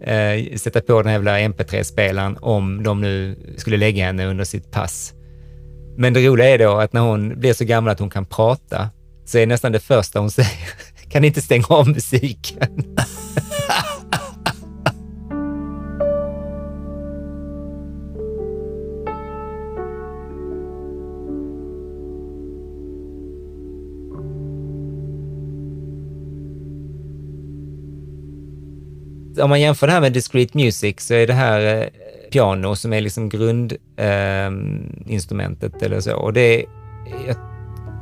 [0.00, 4.70] eh, sätta på den här jävla MP3-spelaren om de nu skulle lägga henne under sitt
[4.70, 5.15] pass.
[5.98, 8.90] Men det roliga är då att när hon blir så gammal att hon kan prata,
[9.24, 10.50] så är nästan det första hon säger,
[11.08, 12.68] kan inte stänga av musiken.
[29.40, 31.88] Om man jämför det här med discrete music så är det här eh,
[32.30, 36.16] piano som är liksom grundinstrumentet ehm, eh, eller så.
[36.16, 36.64] Och det är,
[37.26, 37.36] jag,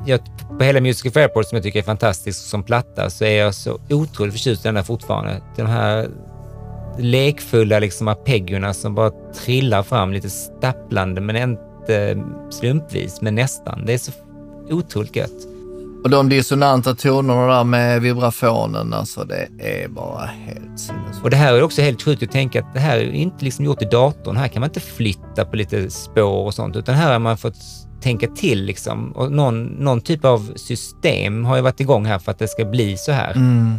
[0.07, 0.21] jag,
[0.59, 3.55] på hela Music of Airport som jag tycker är fantastisk som platta så är jag
[3.55, 5.41] så otroligt förtjust i den där fortfarande.
[5.57, 6.09] De här
[6.99, 13.87] lekfulla liksom arpeggiorna som bara trillar fram lite stapplande men inte slumpvis, men nästan.
[13.87, 14.13] Det är så
[14.71, 15.54] otroligt gött.
[16.05, 21.25] Och de dissonanta tonerna där med vibrafonen, alltså det är bara helt sinnessjukt.
[21.25, 23.65] Och det här är också helt sjukt att tänka att det här är inte liksom
[23.65, 24.37] gjort i datorn.
[24.37, 27.57] Här kan man inte flytta på lite spår och sånt, utan här har man fått
[28.03, 29.13] tänka till liksom.
[29.13, 32.65] Och någon, någon typ av system har ju varit igång här för att det ska
[32.65, 33.33] bli så här.
[33.33, 33.75] Mm.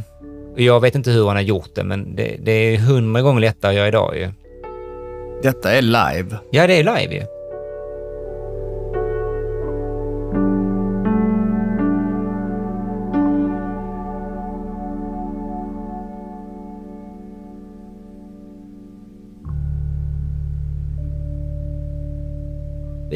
[0.53, 3.41] Och jag vet inte hur han har gjort det, men det, det är hundra gånger
[3.41, 4.31] lättare att göra idag ju.
[5.43, 6.37] Detta är live.
[6.51, 7.34] Ja, det är live ju.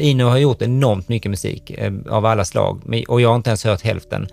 [0.00, 3.64] Ino har gjort enormt mycket musik eh, av alla slag och jag har inte ens
[3.64, 4.26] hört hälften.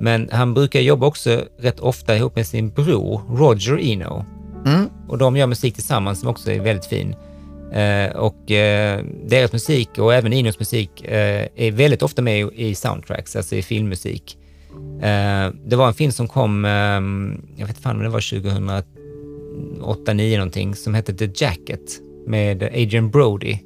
[0.00, 4.24] Men han brukar jobba också rätt ofta ihop med sin bror Roger Eno.
[4.66, 4.88] Mm.
[5.08, 7.14] Och de gör musik tillsammans som också är väldigt fin.
[7.72, 12.74] Eh, och eh, deras musik och även Inos musik eh, är väldigt ofta med i
[12.74, 14.38] soundtracks, alltså i filmmusik.
[15.02, 18.86] Eh, det var en film som kom, ehm, jag vet inte om det var 2008,
[19.80, 23.58] 2009 någonting, som hette The Jacket med Adrian Brody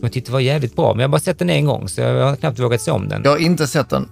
[0.00, 2.00] som jag tyckte var jävligt bra, men jag har bara sett den en gång så
[2.00, 3.22] jag har knappt vågat se om den.
[3.24, 4.08] Jag har inte sett den.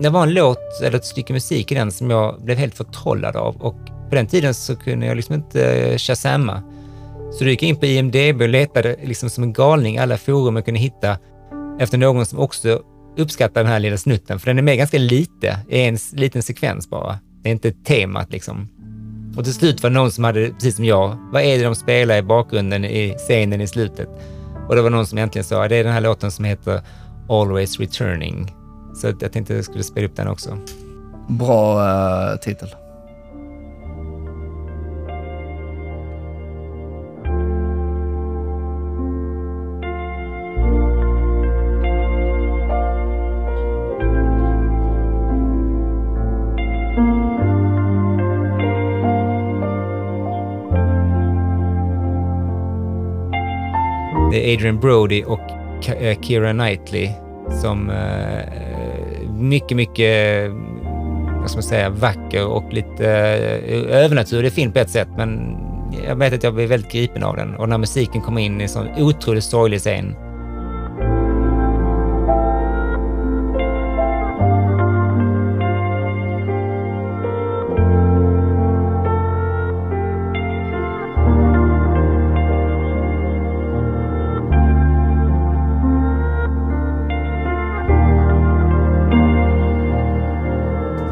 [0.00, 3.36] Det var en låt, eller ett stycke musik i den som jag blev helt förtrollad
[3.36, 3.76] av och
[4.08, 6.62] på den tiden så kunde jag liksom inte shazamma.
[7.32, 10.56] Så då gick jag in på IMDB och letade liksom som en galning alla forum
[10.56, 11.18] jag kunde hitta
[11.78, 12.82] efter någon som också
[13.16, 16.90] uppskattar den här lilla snutten, för den är med ganska lite, i en liten sekvens
[16.90, 17.18] bara.
[17.42, 18.68] Det är inte temat liksom.
[19.36, 21.74] Och till slut var det någon som hade, precis som jag, vad är det de
[21.74, 24.08] spelar i bakgrunden i scenen i slutet?
[24.68, 26.82] Och det var någon som äntligen sa, det är den här låten som heter
[27.28, 28.54] Always Returning.
[28.94, 30.58] Så jag tänkte att jag skulle spela upp den också.
[31.28, 32.68] Bra uh, titel.
[54.30, 55.40] Det är Adrian Brody och
[56.22, 57.10] Kira eh, Knightley
[57.62, 60.50] som eh, eh, mycket, mycket
[61.40, 63.06] vad ska man säga, vacker och lite
[63.90, 65.56] övernaturlig film på ett sätt, men
[66.06, 67.54] jag vet att jag blev väldigt gripen av den.
[67.54, 70.16] Och när musiken kom in i en sån otroligt sorglig scen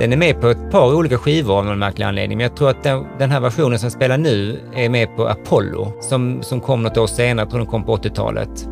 [0.01, 2.71] Den är med på ett par olika skivor av någon märklig anledning, men jag tror
[2.71, 6.83] att den, den här versionen som spelar nu är med på Apollo, som, som kom
[6.83, 8.69] något år senare, jag tror den kom på 80-talet.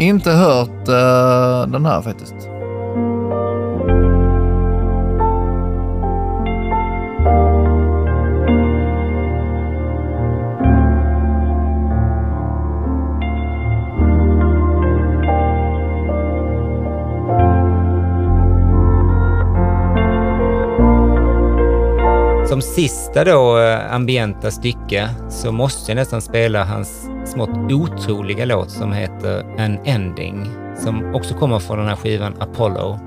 [0.00, 2.49] Inte hört uh, den här faktiskt.
[22.60, 28.70] Som sista då eh, ambienta stycke så måste jag nästan spela hans smått otroliga låt
[28.70, 32.98] som heter An Ending, som också kommer från den här skivan Apollo.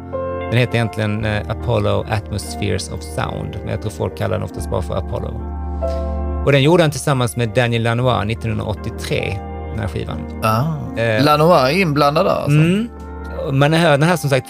[0.51, 4.69] Den heter egentligen eh, Apollo Atmospheres of Sound, men jag tror folk kallar den oftast
[4.69, 5.41] bara för Apollo.
[6.45, 9.39] Och den gjorde han tillsammans med Daniel Lanois 1983,
[9.69, 10.19] den här skivan.
[10.43, 10.99] Ah.
[10.99, 12.59] Eh, Lanois är inblandad där alltså?
[12.59, 12.89] Mm,
[13.51, 14.49] man har hört den här som sagt,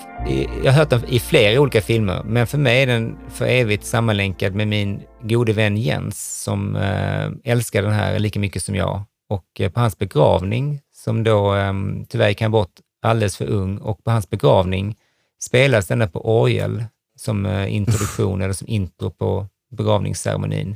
[0.64, 3.86] jag har hört den i flera olika filmer, men för mig är den för evigt
[3.86, 9.04] sammanlänkad med min gode vän Jens som eh, älskar den här lika mycket som jag.
[9.30, 13.78] Och eh, på hans begravning, som då ehm, tyvärr gick han bort alldeles för ung,
[13.78, 14.96] och på hans begravning
[15.42, 16.84] spelas denna på orgel
[17.18, 20.76] som eh, introduktion eller som intro på begravningsceremonin.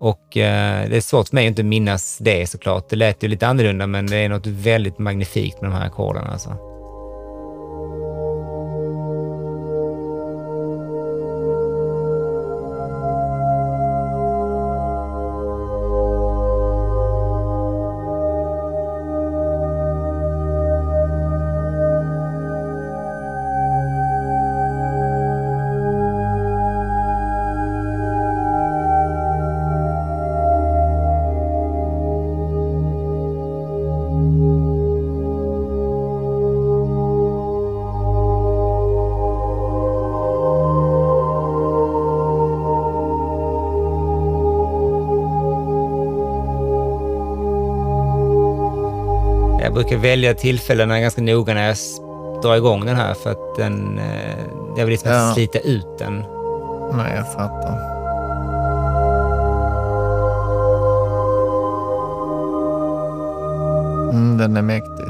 [0.00, 2.88] Och eh, det är svårt för mig att inte minnas det såklart.
[2.88, 6.24] Det lät ju lite annorlunda, men det är något väldigt magnifikt med de här ackorden
[6.24, 6.67] alltså.
[49.98, 51.76] Välja tillfällena ganska noga när jag
[52.42, 54.38] drar igång den här för att den, eh,
[54.76, 55.32] jag vill liksom ja.
[55.34, 56.24] slita ut den.
[56.92, 57.98] Nej, jag fattar.
[64.12, 65.06] Mm, den är mäktig.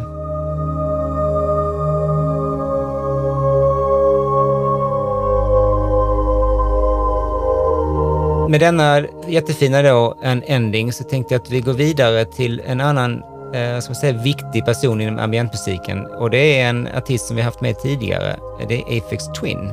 [8.50, 12.80] Med denna jättefina då, en ending, så tänkte jag att vi går vidare till en
[12.80, 13.22] annan
[13.54, 17.42] eh, ska man säga, viktig person inom ambientmusiken och det är en artist som vi
[17.42, 18.36] haft med tidigare.
[18.68, 19.72] Det är Aphex Twin.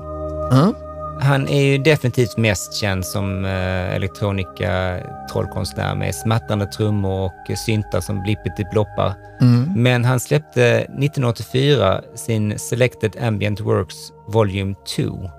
[0.52, 0.76] Mm.
[1.22, 8.22] Han är ju definitivt mest känd som eh, elektronika-trollkonstnär med smattrande trummor och syntar som
[8.22, 9.14] blippet bloppar.
[9.42, 9.74] Mm.
[9.76, 13.96] Men han släppte 1984 sin Selected Ambient Works
[14.28, 15.30] Volume 2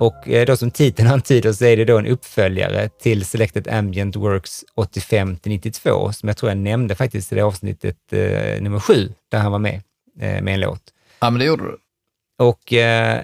[0.00, 4.16] och eh, då som titeln antyder så är det då en uppföljare till Selected Ambient
[4.16, 9.12] Works 85 92, som jag tror jag nämnde faktiskt i det avsnittet eh, nummer sju,
[9.30, 9.82] där han var med
[10.20, 10.82] eh, med en låt.
[11.20, 11.78] Ja, men det gjorde du.
[12.38, 13.20] Och eh,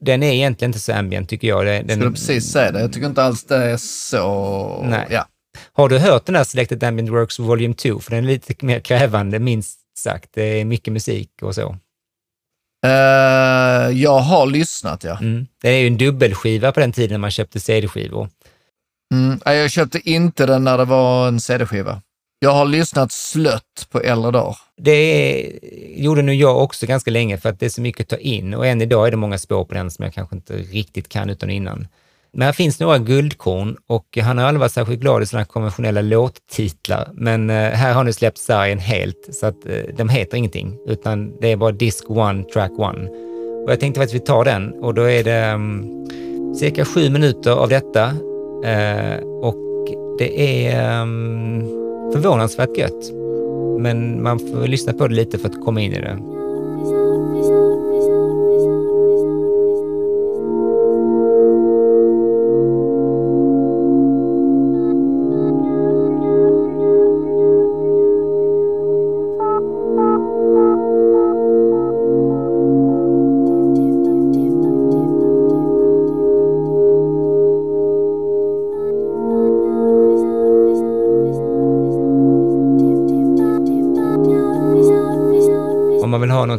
[0.00, 1.66] den är egentligen inte så ambient tycker jag.
[1.66, 2.80] Den, Skulle precis säga det.
[2.80, 4.82] Jag tycker inte alls det är så...
[4.84, 5.06] Nej.
[5.10, 5.26] Ja.
[5.72, 8.00] Har du hört den där Selected Ambient Works Volume 2?
[8.00, 10.30] För den är lite mer krävande, minst sagt.
[10.34, 11.76] Det är mycket musik och så.
[12.86, 15.18] Uh, jag har lyssnat, ja.
[15.20, 15.46] Mm.
[15.62, 18.28] Det är ju en dubbelskiva på den tiden när man köpte CD-skivor.
[19.14, 19.40] Mm.
[19.44, 22.02] Jag köpte inte den när det var en CD-skiva.
[22.40, 24.56] Jag har lyssnat slött på äldre dagar.
[24.76, 25.52] Det
[25.96, 28.54] gjorde nu jag också ganska länge för att det är så mycket att ta in
[28.54, 31.30] och än idag är det många spår på den som jag kanske inte riktigt kan
[31.30, 31.88] utan innan.
[32.38, 36.00] Men här finns några guldkorn och han har aldrig varit särskilt glad i sådana konventionella
[36.00, 37.10] låttitlar.
[37.14, 41.40] Men eh, här har nu släppt sargen helt, så att eh, de heter ingenting, utan
[41.40, 43.08] det är bara Disc One, Track One.
[43.64, 46.06] Och jag tänkte faktiskt vi tar den och då är det um,
[46.56, 51.60] cirka sju minuter av detta uh, och det är um,
[52.12, 53.12] förvånansvärt gött.
[53.78, 56.37] Men man får lyssna på det lite för att komma in i det.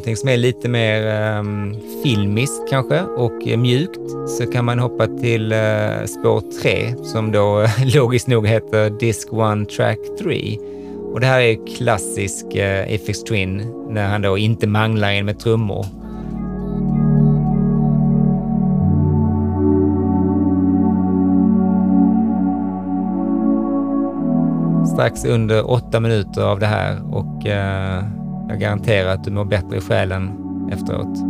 [0.10, 5.54] Någonting som är lite mer um, filmiskt kanske och mjukt så kan man hoppa till
[5.54, 10.58] uh, spår 3 som då logiskt nog heter Disc 1 Track 3.
[11.14, 15.26] Och det här är klassisk eh, uh, FX Twin när han då inte manglar in
[15.26, 15.86] med trummor
[24.94, 28.04] strax under åtta minuter av det här och eh,
[28.50, 30.32] jag garanterar att du mår bättre i själen
[30.72, 31.29] efteråt.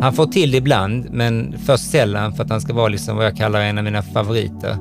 [0.00, 3.26] Han får till det ibland, men först sällan för att han ska vara liksom vad
[3.26, 4.76] jag kallar en av mina favoriter.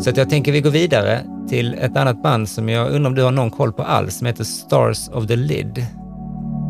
[0.00, 3.14] Så att jag tänker vi går vidare till ett annat band som jag undrar om
[3.14, 5.86] du har någon koll på alls, som heter Stars of the Lid.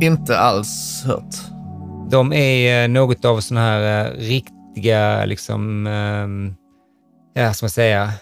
[0.03, 1.35] Inte alls hört.
[2.11, 6.55] De är eh, något av sådana här uh, riktiga, liksom, um,
[7.35, 8.12] ja, ska man säga,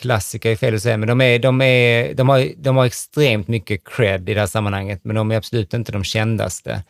[0.00, 3.48] klassiker är fel att säga, men de, är, de, är, de, har, de har extremt
[3.48, 6.82] mycket cred i det här sammanhanget, men de är absolut inte de kändaste.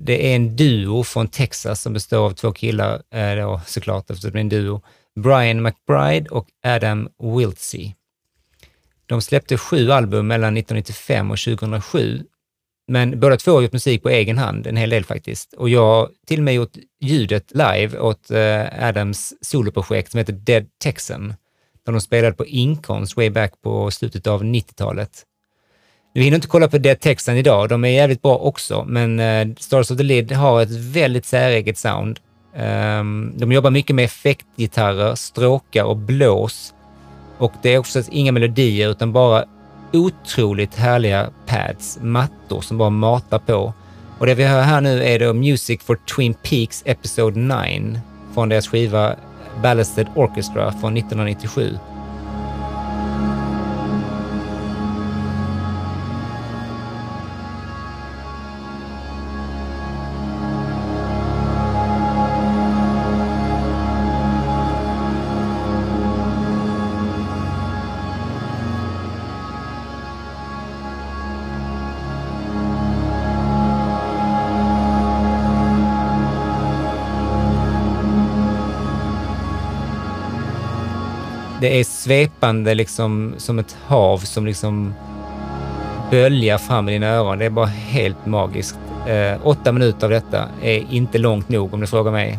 [0.00, 4.30] Det är en duo från Texas som består av två killar, eh, då, såklart eftersom
[4.32, 4.82] det är en duo.
[5.20, 7.94] Brian McBride och Adam Wiltsey.
[9.06, 12.24] De släppte sju album mellan 1995 och 2007,
[12.88, 15.52] men båda två har gjort musik på egen hand, en hel del faktiskt.
[15.52, 20.32] Och jag har till och med gjort ljudet live åt eh, Adams soloprojekt som heter
[20.32, 21.34] Dead Texan,
[21.84, 25.24] där de spelade på Inkonst way back på slutet av 90-talet.
[26.16, 29.54] Nu hinner inte kolla på det texten idag, de är jävligt bra också, men uh,
[29.58, 32.20] Stars of the Lid har ett väldigt säreget sound.
[32.56, 36.74] Um, de jobbar mycket med effektgitarrer, stråkar och blås.
[37.38, 39.44] Och det är också inga melodier utan bara
[39.92, 43.72] otroligt härliga pads, mattor som bara matar på.
[44.18, 48.00] Och det vi hör här nu är då Music for Twin Peaks Episode 9
[48.34, 49.16] från deras skiva
[49.62, 51.78] Ballasted Orchestra från 1997.
[82.04, 84.94] Svepande liksom som ett hav som liksom
[86.10, 87.38] böljar fram i dina öron.
[87.38, 88.78] Det är bara helt magiskt.
[89.06, 92.38] Eh, åtta minuter av detta är inte långt nog om du frågar mig.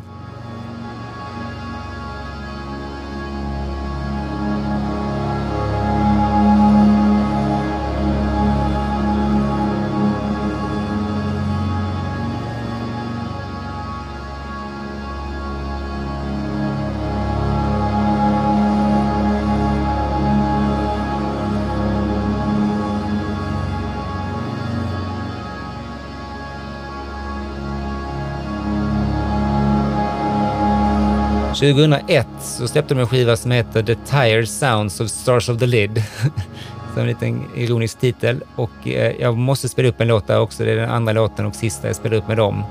[31.55, 35.65] 2001 så släppte de en skiva som heter The Tired Sounds of Stars of the
[35.65, 36.03] Lid.
[36.95, 38.43] som en liten ironisk titel.
[38.55, 40.63] Och eh, jag måste spela upp en låt där också.
[40.63, 42.63] Det är den andra låten och sista jag spelar upp med dem.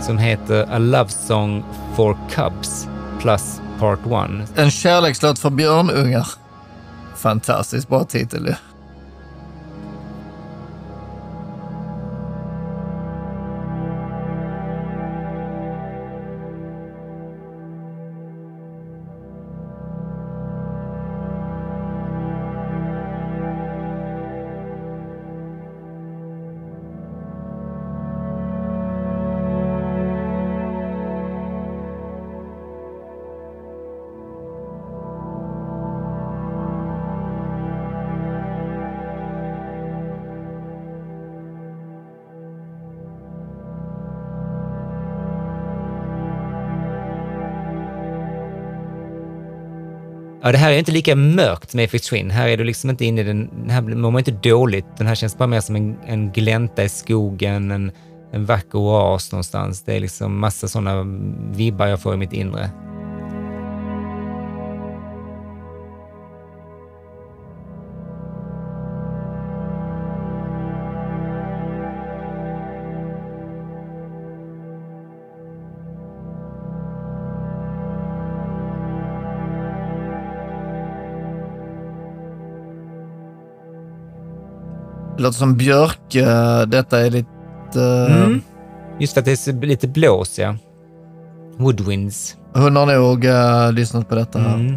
[0.00, 1.64] Som heter A Love Song
[1.96, 2.88] for Cubs
[3.20, 3.98] plus Part
[4.50, 4.58] 1.
[4.58, 6.26] En kärlekslåt för björnungar.
[7.16, 8.54] Fantastiskt bra titel.
[50.50, 52.30] Ja, det här är inte lika mörkt med Aphex Twin.
[52.30, 54.86] Här är du liksom inte inne i den, här mår man inte dåligt.
[54.96, 57.92] Den här känns bara mer som en, en glänta i skogen, en,
[58.32, 59.82] en vacker oas någonstans.
[59.82, 61.04] Det är liksom massa sådana
[61.52, 62.70] vibbar jag får i mitt inre.
[85.20, 86.14] Det låter som björk.
[86.14, 87.82] eh, Detta är lite...
[88.10, 88.40] Mm.
[88.98, 90.56] Just att det är lite blås, ja.
[91.56, 92.36] Woodwinds.
[92.54, 94.38] Hon har nog uh, lyssnat på detta.
[94.38, 94.54] här.
[94.54, 94.76] Mm.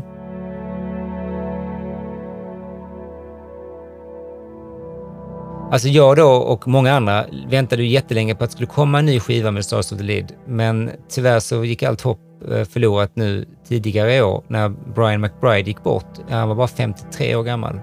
[5.71, 9.05] Alltså jag då och många andra väntade ju jättelänge på att det skulle komma en
[9.05, 10.31] ny skiva med Stars of the Lid.
[10.47, 12.19] Men tyvärr så gick allt hopp
[12.51, 16.19] eh, förlorat nu tidigare i år när Brian McBride gick bort.
[16.29, 17.79] Han var bara 53 år gammal.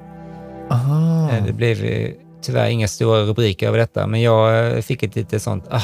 [0.71, 1.31] Aha.
[1.31, 2.11] Eh, Det blev eh,
[2.43, 5.83] tyvärr inga stora rubriker över detta, men jag eh, fick ett lite sånt, ah,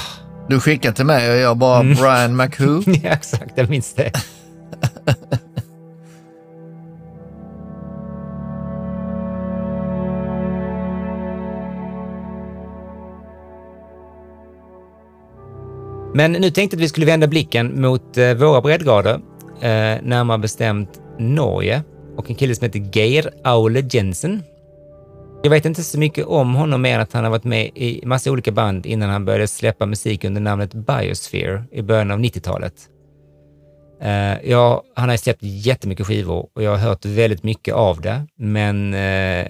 [0.48, 1.94] Du skickade till mig och jag bara Mm.
[1.94, 2.90] Brian McHugh.
[3.04, 4.12] ja, exakt, jag minns det.
[16.14, 19.20] Men nu tänkte jag att vi skulle vända blicken mot eh, våra breddgrader,
[19.60, 21.82] eh, närmare bestämt Norge
[22.16, 24.42] och en kille som heter Geir Aule Jensen.
[25.42, 28.02] Jag vet inte så mycket om honom mer än att han har varit med i
[28.06, 32.74] massa olika band innan han började släppa musik under namnet Biosphere i början av 90-talet.
[34.02, 38.00] Uh, eh, ja, han har släppt jättemycket skivor och jag har hört väldigt mycket av
[38.00, 39.46] det, men uh,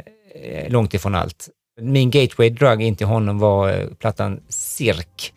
[0.69, 1.49] långt ifrån allt.
[1.81, 5.35] Min gateway drug in till honom var uh, plattan Cirk,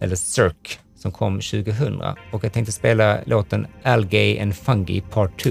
[0.00, 5.50] eller Cirque, som kom 2000 och jag tänkte spela låten Algae and Fungi Part 2.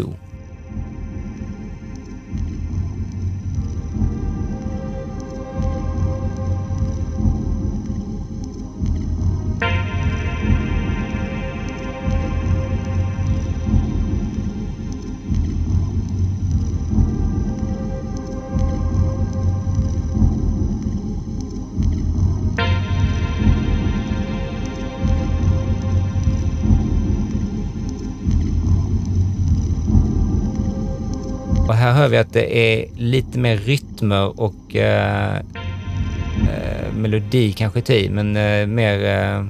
[31.83, 38.11] Här hör vi att det är lite mer rytmer och eh, eh, melodi kanske till,
[38.11, 39.45] men eh, mer eh,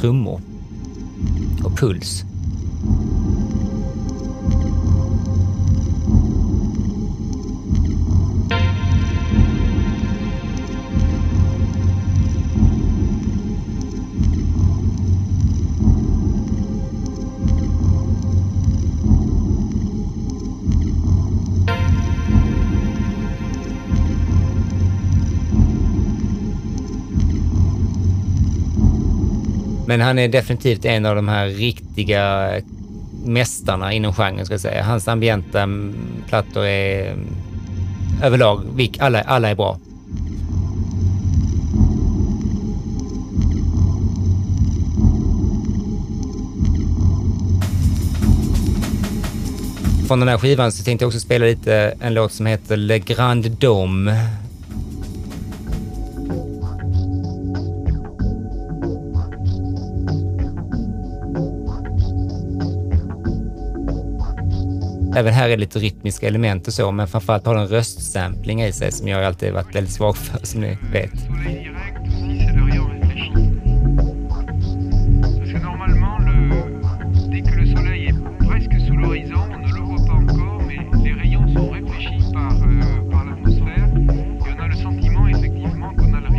[0.00, 0.40] trummor
[1.64, 2.24] och puls.
[29.92, 32.64] Men han är definitivt en av de här riktiga eh,
[33.24, 34.82] mästarna inom genren, ska jag säga.
[34.82, 35.94] Hans ambienta mm,
[36.28, 37.26] plattor är mm,
[38.22, 39.78] överlag, alla, alla är bra.
[50.08, 52.98] Från den här skivan så tänkte jag också spela lite en låt som heter Le
[52.98, 54.41] Grand Dome.
[65.12, 65.20] Mm.
[65.20, 68.72] Även här är det lite rytmiska element och så, men framförallt har den röstsampling i
[68.72, 71.10] sig som jag alltid varit väldigt svag för, som ni vet.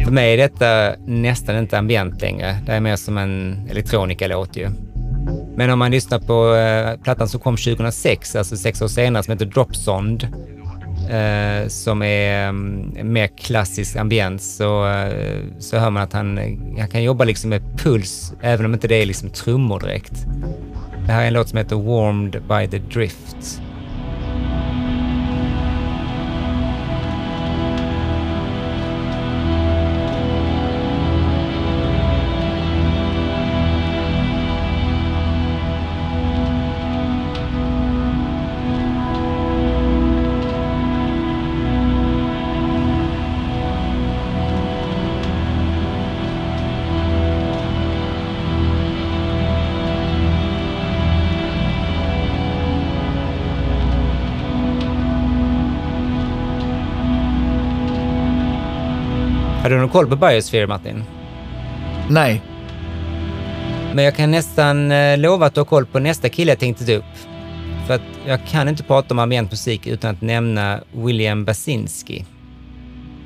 [0.05, 2.57] För mig är detta nästan inte ambient längre.
[2.65, 4.69] Det är mer som en elektronikalåt ju.
[5.55, 9.31] Men om man lyssnar på eh, plattan som kom 2006, alltså sex år senare, som
[9.31, 10.23] heter Dropsond,
[11.09, 16.37] eh, som är mm, mer klassisk ambiens, så, eh, så hör man att han,
[16.79, 20.25] han kan jobba liksom med puls, även om inte det är liksom trummor direkt.
[21.05, 23.61] Det här är en låt som heter Warmed by the Drift.
[59.73, 61.03] Har du någon koll på Biosphere, Martin?
[62.09, 62.41] Nej.
[63.93, 66.85] Men jag kan nästan eh, lova att du har koll på nästa kille jag tänkte
[66.85, 67.03] ta upp.
[67.87, 72.25] För att jag kan inte prata om ambient musik utan att nämna William Basinski.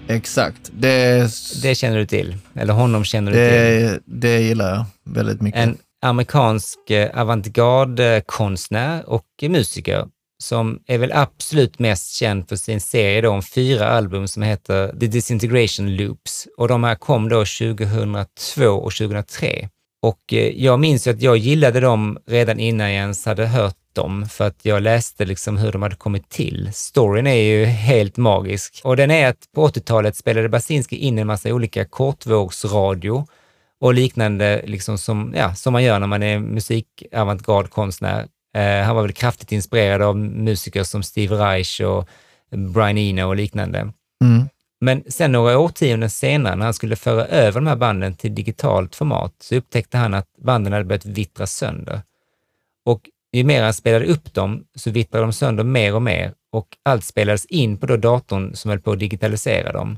[0.08, 0.72] Exakt.
[0.74, 1.30] Det,
[1.64, 3.46] Det känner du till, eller honom känner du till.
[3.48, 4.86] det, det gillar jag
[5.16, 5.60] väldigt mycket.
[5.62, 10.06] En amerikansk eh, avantgarde-konstnär och musiker
[10.40, 15.00] som är väl absolut mest känd för sin serie då om fyra album som heter
[15.00, 16.48] The Disintegration Loops.
[16.58, 19.70] Och de här kom då 2002 och 2003.
[20.02, 23.76] Och eh, jag minns ju att jag gillade dem redan innan jag ens hade hört
[23.94, 26.70] dem, för att jag läste liksom hur de hade kommit till.
[26.74, 28.82] Storyn är ju helt magisk.
[28.84, 33.28] Och den är att på 80-talet spelade Basinski in en massa olika kortvågsradio
[33.80, 38.28] och liknande, liksom som, ja, som man gör när man är musikavantgardkonstnär
[38.58, 42.10] Eh, han var väl kraftigt inspirerad av musiker som Steve Reich och
[42.50, 43.80] Brian Eno och liknande.
[44.24, 44.50] Mm.
[44.82, 48.96] Men sen några årtionden senare, när han skulle föra över de här banden till digitalt
[48.96, 52.02] format, så upptäckte han att banden hade börjat vittra sönder.
[52.86, 56.68] Och ju mer han spelade upp dem, så vittrade de sönder mer och mer och
[56.84, 59.98] allt spelades in på då datorn som höll på att digitalisera dem.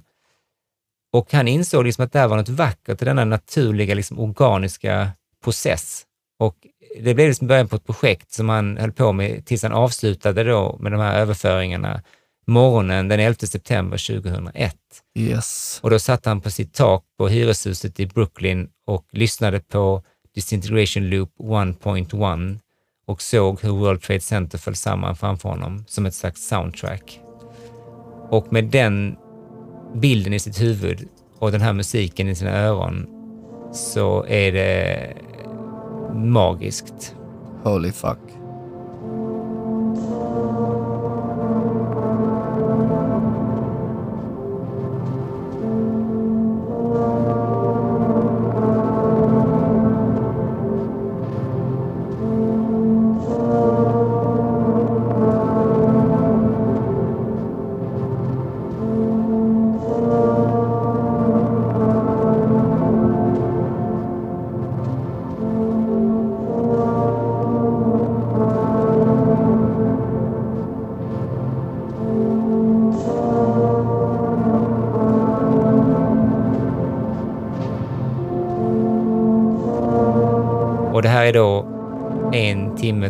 [1.14, 5.12] Och han insåg liksom att det här var något vackert i denna naturliga, liksom organiska
[5.44, 6.06] process.
[6.40, 6.56] Och
[6.96, 10.44] det blev liksom början på ett projekt som han höll på med tills han avslutade
[10.44, 12.02] då med de här överföringarna
[12.50, 14.76] morgonen den 11 september 2001.
[15.20, 15.80] Yes.
[15.84, 20.04] Och då satt han på sitt tak på hyreshuset i Brooklyn och lyssnade på
[20.36, 22.60] Disintegration Loop 1.1
[23.08, 27.20] och såg hur World Trade Center föll samman framför honom som ett slags soundtrack.
[28.30, 29.16] Och med den
[29.96, 31.08] bilden i sitt huvud
[31.40, 33.08] och den här musiken i sina öron
[33.74, 35.14] så är det
[36.14, 37.16] magiskt.
[37.64, 38.39] Holy fuck.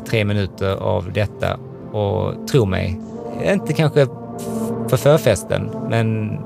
[0.09, 1.59] Tre minuter av detta.
[1.91, 3.01] Och tro mig,
[3.43, 4.07] inte kanske
[4.89, 6.37] för förfesten, men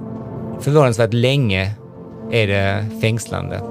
[0.59, 1.72] förvånansvärt länge
[2.32, 3.61] är det fängslande.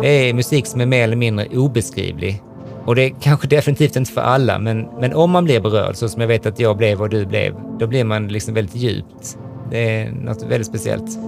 [0.00, 2.42] Det är musik som är mer eller mindre obeskrivlig.
[2.88, 6.08] Och det är kanske definitivt inte för alla, men, men om man blir berörd, så
[6.08, 9.38] som jag vet att jag blev och du blev, då blir man liksom väldigt djupt.
[9.70, 11.18] Det är något väldigt speciellt.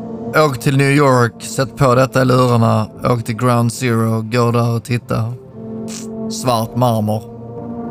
[0.47, 4.77] Åk till New York, sätt på detta i lurarna, åk till Ground Zero, gå där
[4.77, 5.33] och titta.
[6.31, 7.23] Svart marmor,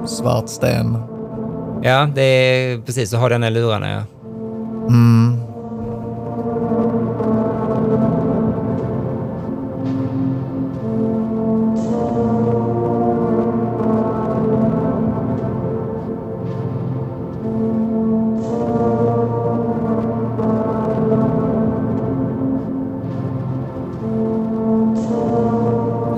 [0.07, 0.97] svart sten.
[1.81, 3.89] Ja, det är precis att ha den här lurarna.
[3.89, 4.01] Ja.
[4.87, 5.48] Mm.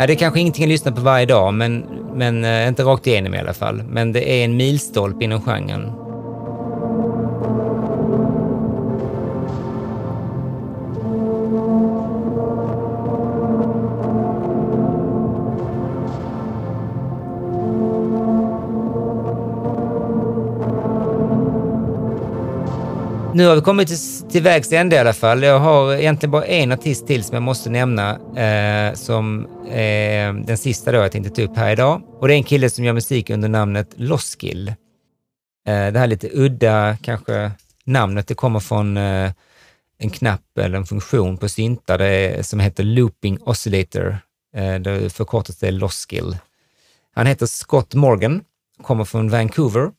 [0.02, 3.08] Ja, det är kanske ingenting jag lyssnar på varje dag, men, men eh, inte rakt
[3.08, 3.84] igenom i alla fall.
[3.84, 5.92] Men det är en milstolpe inom genren.
[23.34, 23.98] Nu har vi kommit till,
[24.32, 25.44] till vägs ände i alla fall.
[25.44, 30.58] Jag har egentligen bara en artist till som jag måste nämna, eh, som är den
[30.58, 32.02] sista då jag tänkte ta upp här idag.
[32.20, 34.68] Och det är en kille som gör musik under namnet Loskill.
[35.68, 37.52] Eh, det här lite udda, kanske,
[37.86, 39.32] namnet, det kommer från eh,
[39.98, 44.18] en knapp eller en funktion på syntar är, som heter Looping Oscillator.
[44.56, 46.38] Eh, det förkortas det Loskill.
[47.16, 48.42] Han heter Scott Morgan,
[48.82, 49.92] kommer från Vancouver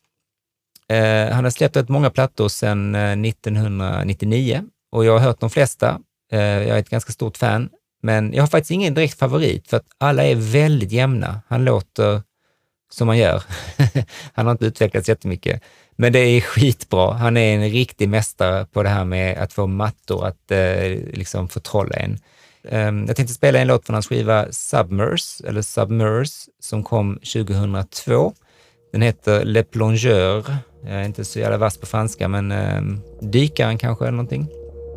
[0.93, 4.63] Eh, han har släppt rätt många plattor sedan eh, 1999
[4.93, 6.01] och jag har hört de flesta.
[6.33, 7.69] Eh, jag är ett ganska stort fan,
[8.03, 11.41] men jag har faktiskt ingen direkt favorit för att alla är väldigt jämna.
[11.49, 12.23] Han låter
[12.91, 13.43] som han gör.
[14.33, 15.63] han har inte utvecklats jättemycket,
[15.97, 17.13] men det är skitbra.
[17.13, 21.49] Han är en riktig mästare på det här med att få mattor att eh, liksom
[21.49, 22.19] förtrolla en.
[22.69, 28.33] Ehm, jag tänkte spela en låt från hans skiva Submerse, eller Submerse, som kom 2002.
[28.93, 30.45] Den heter Le Plongeur.
[30.85, 34.49] Jag är inte så jävla vass på franska, men um, dykaren kanske eller någonting.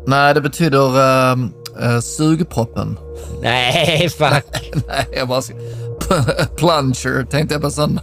[0.06, 1.38] Nej, det betyder uh,
[1.82, 2.98] uh, sugproppen.
[3.42, 4.72] Nej, fuck.
[4.88, 5.42] Nej, jag bara...
[6.56, 8.00] Plunger tänkte jag på sån,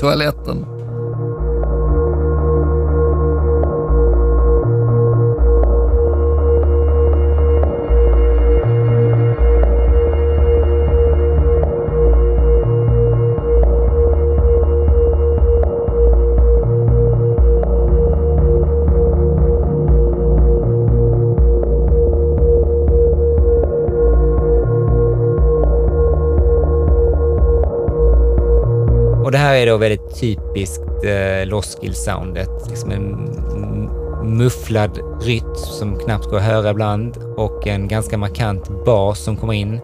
[0.00, 0.75] toaletten.
[29.56, 32.68] Det är då väldigt typiskt eh, Loskill-soundet.
[32.70, 33.30] Liksom en
[34.36, 39.52] mufflad rytm som knappt går att höra ibland och en ganska markant bas som kommer
[39.52, 39.80] in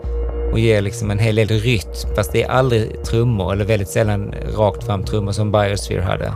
[0.52, 4.34] och ger liksom en hel del rytm, fast det är aldrig trummor eller väldigt sällan
[4.56, 6.32] rakt fram trummor som Biosphere hade.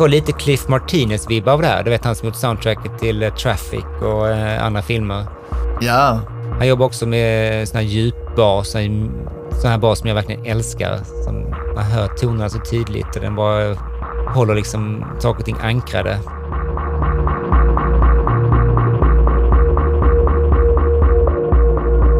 [0.00, 1.82] Får lite Cliff Martinez-vibbar av det här.
[1.82, 5.24] Du vet han som gjort soundtracket till uh, Traffic och uh, andra filmer.
[5.80, 6.20] Ja.
[6.58, 11.00] Han jobbar också med sån här djupbas, sån här bas som jag verkligen älskar.
[11.24, 13.74] Som man hör tonerna så tydligt och den bara
[14.34, 16.18] håller liksom saker och ting ankrade.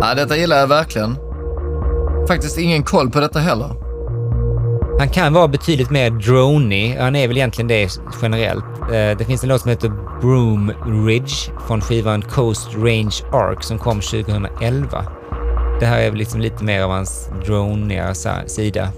[0.00, 1.16] Ja, detta gillar jag verkligen.
[2.28, 3.89] Faktiskt ingen koll på detta heller.
[5.00, 6.96] Han kan vara betydligt mer dronig.
[6.96, 7.90] Han är väl egentligen det
[8.22, 8.64] generellt.
[8.80, 10.72] Eh, det finns en låt som heter Broom
[11.06, 11.34] Ridge
[11.66, 15.04] från skivan Coast Range Arc som kom 2011.
[15.80, 18.14] Det här är väl liksom lite mer av hans droniga
[18.46, 18.88] sida.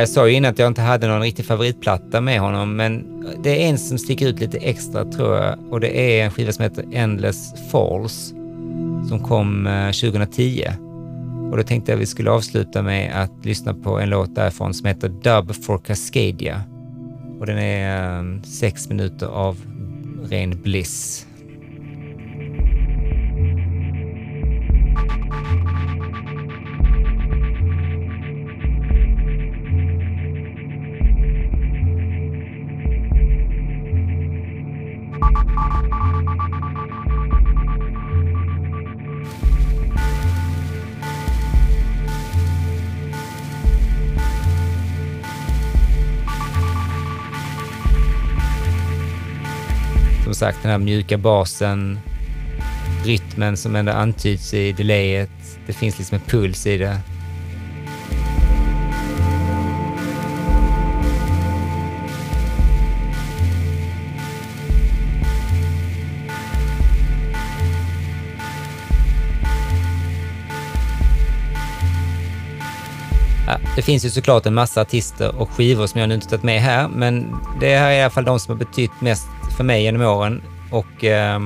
[0.00, 3.62] Jag sa ju innan att jag inte hade någon riktig favoritplatta med honom, men det
[3.62, 6.62] är en som sticker ut lite extra tror jag och det är en skiva som
[6.62, 8.34] heter Endless Falls
[9.08, 10.64] som kom eh, 2010.
[11.50, 14.74] Och då tänkte jag att vi skulle avsluta med att lyssna på en låt därifrån
[14.74, 16.62] som heter Dub for Cascadia.
[17.40, 19.56] Och den är eh, sex minuter av
[20.30, 21.26] ren bliss.
[50.40, 52.00] Sagt den här mjuka basen,
[53.04, 55.30] rytmen som ändå antyds i delayet.
[55.66, 57.00] Det finns liksom en puls i det.
[73.46, 76.42] Ja, det finns ju såklart en massa artister och skivor som jag nu inte tagit
[76.42, 79.26] med här, men det här är i alla fall de som har betytt mest
[79.60, 81.40] för mig genom åren och eh,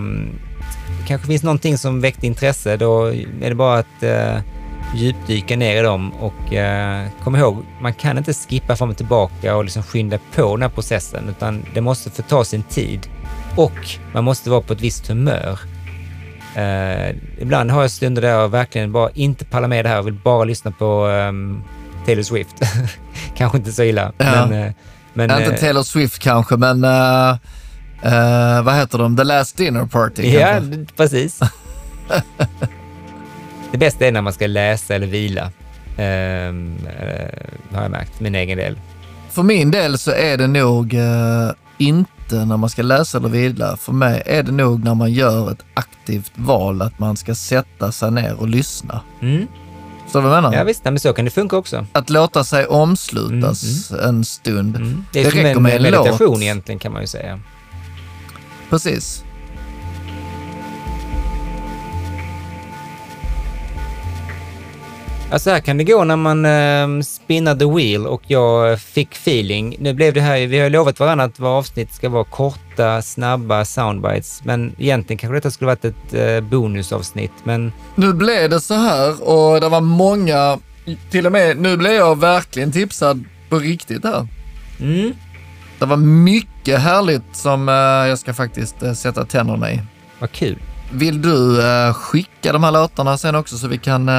[1.06, 3.06] kanske finns någonting som väckte intresse, då
[3.40, 4.36] är det bara att eh,
[4.94, 9.56] djupdyka ner i dem och eh, kom ihåg, man kan inte skippa fram och tillbaka
[9.56, 13.08] och liksom skynda på den här processen, utan det måste få ta sin tid
[13.56, 15.58] och man måste vara på ett visst humör.
[16.56, 20.06] Eh, ibland har jag stunder där jag verkligen bara inte pallar med det här och
[20.06, 21.64] vill bara lyssna på um,
[22.06, 22.62] Taylor Swift.
[23.36, 24.12] kanske inte så illa.
[24.18, 24.46] Ja.
[24.46, 24.72] Men, eh,
[25.12, 26.84] men, inte eh, Taylor Swift kanske, men
[28.07, 29.16] uh, uh, vad heter de?
[29.16, 30.95] The Last Dinner Party Ja, kanske?
[30.97, 31.40] precis.
[33.72, 35.51] det bästa är när man ska läsa eller vila.
[35.97, 38.78] Ehm, eh, har jag märkt, min egen del.
[39.30, 43.76] För min del så är det nog uh, inte när man ska läsa eller vila.
[43.76, 47.92] För mig är det nog när man gör ett aktivt val att man ska sätta
[47.92, 49.01] sig ner och lyssna.
[49.20, 49.47] Mm.
[50.05, 50.57] Förstår du vad jag menar?
[50.59, 51.86] Ja visst, nej, men så kan det funka också.
[51.92, 54.76] Att låta sig omslutas en stund.
[54.76, 55.05] Mm.
[55.12, 56.42] Det är Det som räcker en med en meditation låt.
[56.42, 57.40] egentligen kan man ju säga.
[58.70, 59.24] Precis.
[65.30, 69.12] Ja, så här kan det gå när man uh, spinnar the wheel och jag fick
[69.12, 69.76] feeling.
[69.80, 73.02] Nu blev det här, vi har ju lovat varandra att våra avsnitt ska vara korta,
[73.02, 78.60] snabba soundbites, men egentligen kanske detta skulle varit ett uh, bonusavsnitt, men Nu blev det
[78.60, 80.58] så här och det var många,
[81.10, 84.26] till och med, nu blev jag verkligen tipsad på riktigt här.
[84.80, 85.12] mm,
[85.78, 87.74] Det var mycket härligt som eh,
[88.08, 89.80] jag ska faktiskt eh, sätta tänderna i.
[90.18, 90.58] vad kul.
[90.92, 94.10] Vill du eh, skicka de här låtarna sen också så vi kan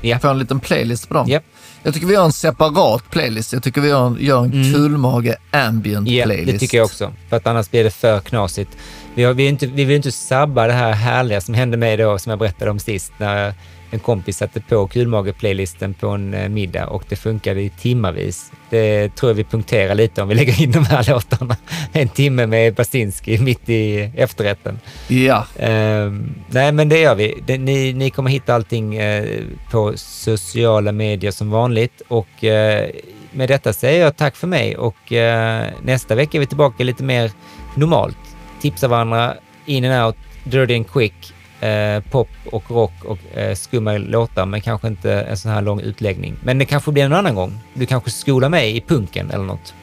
[0.00, 0.18] Ja.
[0.18, 1.28] få en liten playlist på dem?
[1.28, 1.42] Japp.
[1.82, 3.52] Jag tycker vi gör en separat playlist.
[3.52, 4.74] Jag tycker vi gör en, gör en Mm.
[4.74, 6.52] kulmage ambient Ja, playlist.
[6.52, 7.12] det tycker jag också.
[7.28, 8.76] För att annars blir det för knasigt.
[9.14, 12.18] Vi, har, vi, inte, vi vill inte sabba det här härliga som hände mig då,
[12.18, 13.54] som jag berättade om sist, när
[13.90, 18.52] en kompis satte på kulmage-playlisten på en middag och det funkade i timmavis.
[18.70, 21.56] Det tror jag vi punkterar lite om vi lägger in de här låtarna.
[21.92, 24.80] En timme med Basinski mitt i efterrätten.
[25.08, 27.42] Ja, Ehm, nej, men det gör vi.
[27.46, 29.24] Det, ni, ni kommer hitta allting eh,
[29.70, 32.02] på sociala medier som vanligt.
[32.08, 32.90] Och eh,
[33.32, 37.04] med detta säger jag tack för mig och eh, nästa vecka är vi tillbaka lite
[37.04, 37.30] mer
[37.74, 38.18] normalt.
[38.60, 39.34] Tipsa varandra
[39.66, 44.60] in and out, dirty and quick, eh, pop och rock och eh, skumma låtar, men
[44.60, 46.36] kanske inte en sån här lång utläggning.
[46.42, 47.58] Men det kanske blir en annan gång.
[47.74, 49.74] Du kanske skolar mig i punken eller något.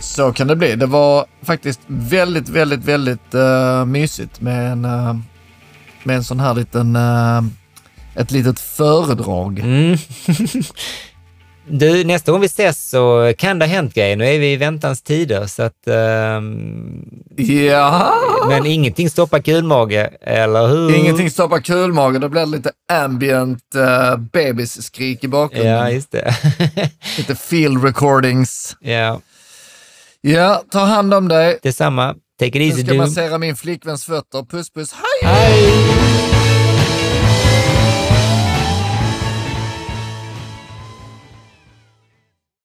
[0.00, 0.76] så kan det bli.
[0.76, 5.16] Det var faktiskt väldigt, väldigt, väldigt uh, mysigt med en, eh,
[6.04, 7.42] med en sån här liten, eh,
[8.14, 9.58] ett litet föredrag.
[9.58, 9.96] Mm.
[11.66, 14.16] Du, nästa gång vi ses så kan det ha hänt grejer.
[14.16, 15.86] Nu är vi i väntans tider, så att...
[15.86, 17.04] ehm,
[17.36, 18.14] Ja,
[18.48, 20.94] men ingenting stoppar kulmage, eller hur?
[20.96, 22.18] ingenting stoppar kulmage.
[22.20, 25.72] Det blir lite ambient uh, bebisskrik i bakgrunden.
[25.72, 26.34] Ja, just det.
[27.18, 28.76] Lite field recordings.
[28.80, 29.20] ja,
[30.20, 31.58] Ja, ta hand om dig.
[31.62, 32.14] detsamma.
[32.38, 32.98] Take it Nu easy, ska du.
[32.98, 34.42] massera min flickväns fötter.
[34.50, 35.30] Puss puss, hej!
[35.32, 36.41] Hej!